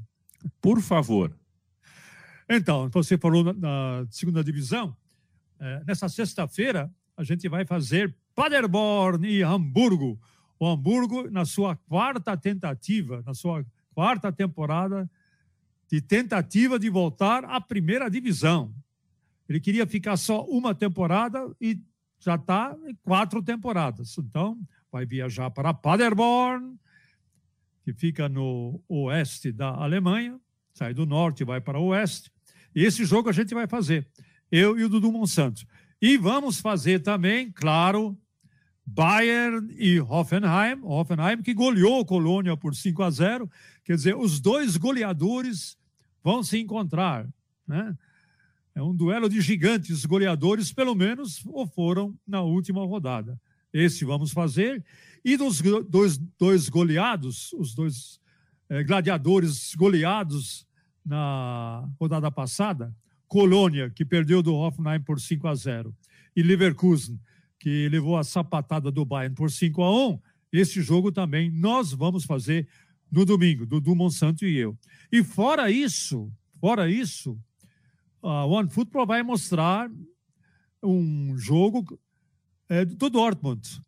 Por 0.60 0.80
favor. 0.80 1.36
Então, 2.48 2.88
você 2.88 3.18
falou 3.18 3.42
na, 3.42 3.54
na 3.54 4.06
segunda 4.10 4.44
divisão. 4.44 4.96
É, 5.58 5.82
nessa 5.84 6.08
sexta-feira, 6.08 6.88
a 7.16 7.24
gente 7.24 7.48
vai 7.48 7.66
fazer 7.66 8.14
Paderborn 8.32 9.28
e 9.28 9.42
Hamburgo. 9.42 10.20
O 10.56 10.68
Hamburgo, 10.68 11.28
na 11.32 11.44
sua 11.44 11.74
quarta 11.74 12.36
tentativa, 12.36 13.24
na 13.26 13.34
sua 13.34 13.66
quarta 13.94 14.32
temporada 14.32 15.10
de 15.90 16.00
tentativa 16.00 16.78
de 16.78 16.88
voltar 16.88 17.44
à 17.44 17.60
primeira 17.60 18.10
divisão. 18.10 18.74
Ele 19.48 19.60
queria 19.60 19.86
ficar 19.86 20.16
só 20.16 20.44
uma 20.46 20.74
temporada 20.74 21.54
e 21.60 21.78
já 22.18 22.36
está 22.36 22.76
em 22.86 22.94
quatro 23.02 23.42
temporadas. 23.42 24.16
Então, 24.16 24.58
vai 24.90 25.04
viajar 25.04 25.50
para 25.50 25.74
Paderborn, 25.74 26.76
que 27.84 27.92
fica 27.92 28.28
no 28.28 28.80
oeste 28.88 29.50
da 29.50 29.68
Alemanha, 29.68 30.40
sai 30.72 30.94
do 30.94 31.04
norte 31.04 31.40
e 31.40 31.44
vai 31.44 31.60
para 31.60 31.78
o 31.78 31.86
oeste. 31.86 32.30
E 32.74 32.84
esse 32.84 33.04
jogo 33.04 33.28
a 33.28 33.32
gente 33.32 33.52
vai 33.52 33.66
fazer, 33.66 34.08
eu 34.50 34.78
e 34.78 34.84
o 34.84 34.88
Dudu 34.88 35.12
Monsanto. 35.12 35.66
E 36.00 36.16
vamos 36.16 36.60
fazer 36.60 37.00
também, 37.00 37.50
claro, 37.50 38.16
Bayern 38.94 39.74
e 39.78 40.00
Hoffenheim, 40.00 40.80
Hoffenheim 40.82 41.42
que 41.42 41.54
goleou 41.54 42.04
Colônia 42.04 42.56
por 42.56 42.74
5 42.74 43.02
a 43.02 43.10
0. 43.10 43.50
Quer 43.84 43.96
dizer, 43.96 44.16
os 44.16 44.38
dois 44.38 44.76
goleadores 44.76 45.78
vão 46.22 46.42
se 46.42 46.58
encontrar, 46.58 47.26
né? 47.66 47.96
É 48.74 48.82
um 48.82 48.94
duelo 48.94 49.28
de 49.28 49.40
gigantes 49.40 50.04
goleadores, 50.06 50.72
pelo 50.72 50.94
menos, 50.94 51.42
ou 51.46 51.66
foram 51.66 52.14
na 52.26 52.40
última 52.40 52.84
rodada. 52.86 53.38
Esse 53.72 54.04
vamos 54.04 54.32
fazer. 54.32 54.82
E 55.24 55.36
dos 55.36 55.60
dois, 55.88 56.18
dois 56.38 56.68
goleados, 56.68 57.52
os 57.52 57.74
dois 57.74 58.18
é, 58.68 58.82
gladiadores 58.82 59.74
goleados 59.74 60.66
na 61.04 61.86
rodada 62.00 62.30
passada, 62.30 62.94
Colônia, 63.28 63.90
que 63.90 64.04
perdeu 64.04 64.42
do 64.42 64.54
Hoffenheim 64.54 65.00
por 65.00 65.20
5 65.20 65.48
a 65.48 65.54
0, 65.54 65.94
e 66.34 66.42
Leverkusen, 66.42 67.18
que 67.62 67.88
levou 67.88 68.18
a 68.18 68.24
sapatada 68.24 68.90
do 68.90 69.04
Bayern 69.04 69.36
por 69.36 69.48
5 69.48 69.82
a 69.84 70.08
1, 70.08 70.20
esse 70.52 70.82
jogo 70.82 71.12
também 71.12 71.48
nós 71.48 71.92
vamos 71.92 72.24
fazer 72.24 72.66
no 73.08 73.24
domingo, 73.24 73.64
Dudu 73.64 73.94
Monsanto 73.94 74.44
e 74.44 74.56
eu. 74.56 74.76
E 75.12 75.22
fora 75.22 75.70
isso, 75.70 76.28
fora 76.60 76.90
isso, 76.90 77.38
a 78.20 78.44
One 78.46 78.68
Football 78.68 79.06
vai 79.06 79.22
mostrar 79.22 79.88
um 80.82 81.38
jogo 81.38 82.00
é, 82.68 82.84
do 82.84 83.08
Dortmund. 83.08 83.80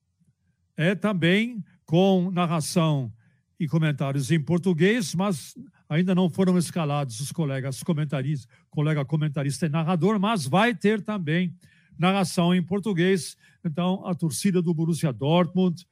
É 0.77 0.95
também 0.95 1.61
com 1.85 2.31
narração 2.31 3.13
e 3.59 3.67
comentários 3.67 4.31
em 4.31 4.41
português, 4.41 5.17
mas 5.17 5.53
ainda 5.89 6.15
não 6.15 6.31
foram 6.31 6.57
escalados 6.57 7.19
os 7.19 7.33
colegas 7.33 7.83
comentaristas, 7.83 8.49
colega 8.71 9.05
comentarista 9.05 9.67
e 9.67 9.69
narrador, 9.69 10.21
mas 10.21 10.47
vai 10.47 10.77
ter 10.77 11.03
também 11.03 11.53
narração 11.99 12.55
em 12.55 12.63
português. 12.63 13.37
Então, 13.65 14.07
a 14.07 14.15
torcida 14.15 14.61
do 14.61 14.75
Borussia 14.75 15.13
Dortmund 15.13 15.87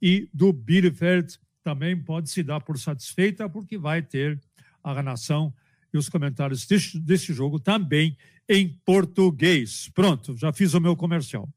e 0.00 0.28
do 0.32 0.52
Bielefeld 0.52 1.38
também 1.62 1.96
pode 1.96 2.30
se 2.30 2.42
dar 2.42 2.60
por 2.60 2.78
satisfeita, 2.78 3.48
porque 3.48 3.78
vai 3.78 4.02
ter 4.02 4.40
a 4.82 4.94
narração 4.94 5.52
e 5.92 5.98
os 5.98 6.08
comentários 6.08 6.66
deste, 6.66 6.98
deste 6.98 7.32
jogo 7.32 7.60
também 7.60 8.16
em 8.48 8.68
português. 8.84 9.90
Pronto, 9.94 10.36
já 10.36 10.52
fiz 10.52 10.74
o 10.74 10.80
meu 10.80 10.96
comercial. 10.96 11.48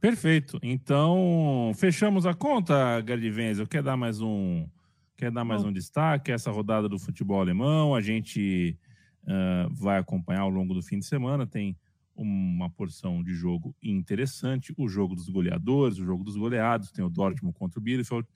Perfeito. 0.00 0.58
Então, 0.62 1.72
fechamos 1.74 2.24
a 2.24 2.32
conta, 2.32 3.00
Gardivenzel. 3.00 3.66
Quer 3.66 3.82
dar 3.82 3.96
mais 3.96 4.20
um, 4.20 4.68
quer 5.16 5.30
dar 5.30 5.44
mais 5.44 5.64
um 5.64 5.72
destaque? 5.72 6.30
Essa 6.30 6.52
rodada 6.52 6.88
do 6.88 6.98
futebol 6.98 7.40
alemão, 7.40 7.94
a 7.96 8.00
gente 8.00 8.78
uh, 9.24 9.74
vai 9.74 9.98
acompanhar 9.98 10.42
ao 10.42 10.50
longo 10.50 10.72
do 10.72 10.82
fim 10.82 11.00
de 11.00 11.04
semana. 11.04 11.46
Tem 11.46 11.76
uma 12.22 12.68
porção 12.68 13.22
de 13.22 13.32
jogo 13.34 13.74
interessante, 13.82 14.74
o 14.76 14.88
jogo 14.88 15.14
dos 15.14 15.28
goleadores, 15.28 15.98
o 15.98 16.04
jogo 16.04 16.24
dos 16.24 16.36
goleados, 16.36 16.90
tem 16.90 17.04
o 17.04 17.08
Dortmund 17.08 17.56
contra 17.56 17.78
o 17.78 17.82
Bielefeld. 17.82 18.26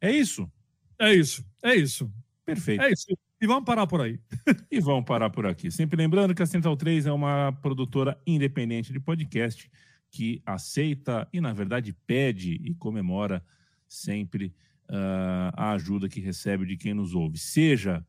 É 0.00 0.10
isso? 0.10 0.50
É 0.98 1.14
isso, 1.14 1.44
é 1.62 1.74
isso. 1.76 2.12
Perfeito. 2.44 2.82
É 2.82 2.90
isso. 2.90 3.06
E 3.40 3.46
vamos 3.46 3.64
parar 3.64 3.86
por 3.86 4.00
aí. 4.00 4.18
e 4.70 4.80
vamos 4.80 5.04
parar 5.04 5.30
por 5.30 5.46
aqui. 5.46 5.70
Sempre 5.70 5.96
lembrando 5.96 6.34
que 6.34 6.42
a 6.42 6.46
Central 6.46 6.76
3 6.76 7.06
é 7.06 7.12
uma 7.12 7.52
produtora 7.62 8.20
independente 8.26 8.92
de 8.92 8.98
podcast 8.98 9.70
que 10.10 10.42
aceita 10.44 11.28
e, 11.32 11.40
na 11.40 11.52
verdade, 11.52 11.92
pede 12.06 12.54
e 12.64 12.74
comemora 12.74 13.44
sempre 13.86 14.54
uh, 14.90 15.52
a 15.54 15.72
ajuda 15.72 16.08
que 16.08 16.20
recebe 16.20 16.66
de 16.66 16.76
quem 16.76 16.94
nos 16.94 17.14
ouve. 17.14 17.38
Seja 17.38 18.04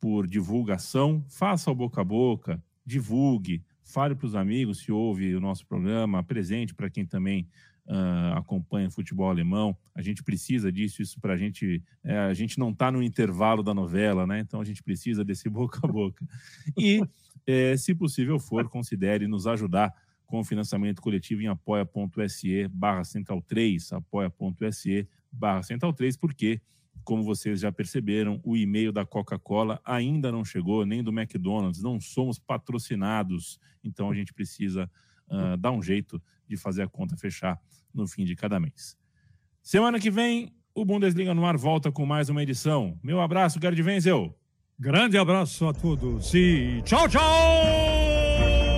por 0.00 0.26
divulgação, 0.26 1.24
faça 1.28 1.70
o 1.70 1.74
boca 1.74 2.00
a 2.00 2.04
boca, 2.04 2.62
divulgue, 2.84 3.64
fale 3.84 4.14
para 4.14 4.26
os 4.26 4.34
amigos 4.34 4.78
se 4.78 4.92
ouve 4.92 5.34
o 5.34 5.40
nosso 5.40 5.66
programa, 5.66 6.18
apresente 6.18 6.74
para 6.74 6.90
quem 6.90 7.04
também 7.04 7.48
uh, 7.86 8.36
acompanha 8.36 8.90
futebol 8.90 9.28
alemão. 9.28 9.76
A 9.94 10.02
gente 10.02 10.22
precisa 10.22 10.70
disso, 10.70 11.02
isso 11.02 11.20
para 11.20 11.34
a 11.34 11.36
gente. 11.36 11.82
É, 12.04 12.16
a 12.18 12.34
gente 12.34 12.58
não 12.58 12.70
está 12.70 12.90
no 12.90 13.02
intervalo 13.02 13.62
da 13.62 13.74
novela, 13.74 14.26
né? 14.26 14.40
Então 14.40 14.60
a 14.60 14.64
gente 14.64 14.82
precisa 14.82 15.24
desse 15.24 15.48
boca 15.50 15.80
a 15.82 15.86
boca. 15.86 16.24
E, 16.78 17.02
é, 17.46 17.76
se 17.76 17.94
possível 17.94 18.38
for, 18.38 18.68
considere 18.68 19.26
nos 19.26 19.46
ajudar 19.46 19.92
com 20.26 20.40
o 20.40 20.44
financiamento 20.44 21.02
coletivo 21.02 21.42
em 21.42 21.48
apoia.se 21.48 22.68
barra 22.68 23.04
central 23.04 23.42
3, 23.42 23.92
apoia.se 23.92 25.06
barra 25.30 25.62
central 25.62 25.92
3, 25.92 26.16
porque 26.16 26.60
como 27.02 27.22
vocês 27.22 27.60
já 27.60 27.70
perceberam, 27.72 28.40
o 28.44 28.56
e-mail 28.56 28.92
da 28.92 29.04
Coca-Cola 29.04 29.80
ainda 29.84 30.30
não 30.32 30.44
chegou, 30.44 30.86
nem 30.86 31.02
do 31.02 31.10
McDonald's, 31.10 31.82
não 31.82 32.00
somos 32.00 32.38
patrocinados, 32.38 33.58
então 33.82 34.10
a 34.10 34.14
gente 34.14 34.32
precisa 34.32 34.90
uh, 35.28 35.56
dar 35.56 35.72
um 35.72 35.82
jeito 35.82 36.22
de 36.48 36.56
fazer 36.56 36.82
a 36.82 36.88
conta 36.88 37.16
fechar 37.16 37.60
no 37.92 38.06
fim 38.06 38.24
de 38.24 38.34
cada 38.34 38.58
mês. 38.58 38.96
Semana 39.62 40.00
que 40.00 40.10
vem, 40.10 40.52
o 40.74 40.84
Bundesliga 40.84 41.34
no 41.34 41.44
ar 41.44 41.56
volta 41.56 41.92
com 41.92 42.06
mais 42.06 42.28
uma 42.28 42.42
edição. 42.42 42.98
Meu 43.02 43.20
abraço, 43.20 43.60
Gerd 43.60 43.80
Wenzel. 43.82 44.36
Grande 44.78 45.16
abraço 45.16 45.68
a 45.68 45.72
todos 45.72 46.34
e 46.34 46.82
tchau, 46.84 47.08
tchau! 47.08 48.71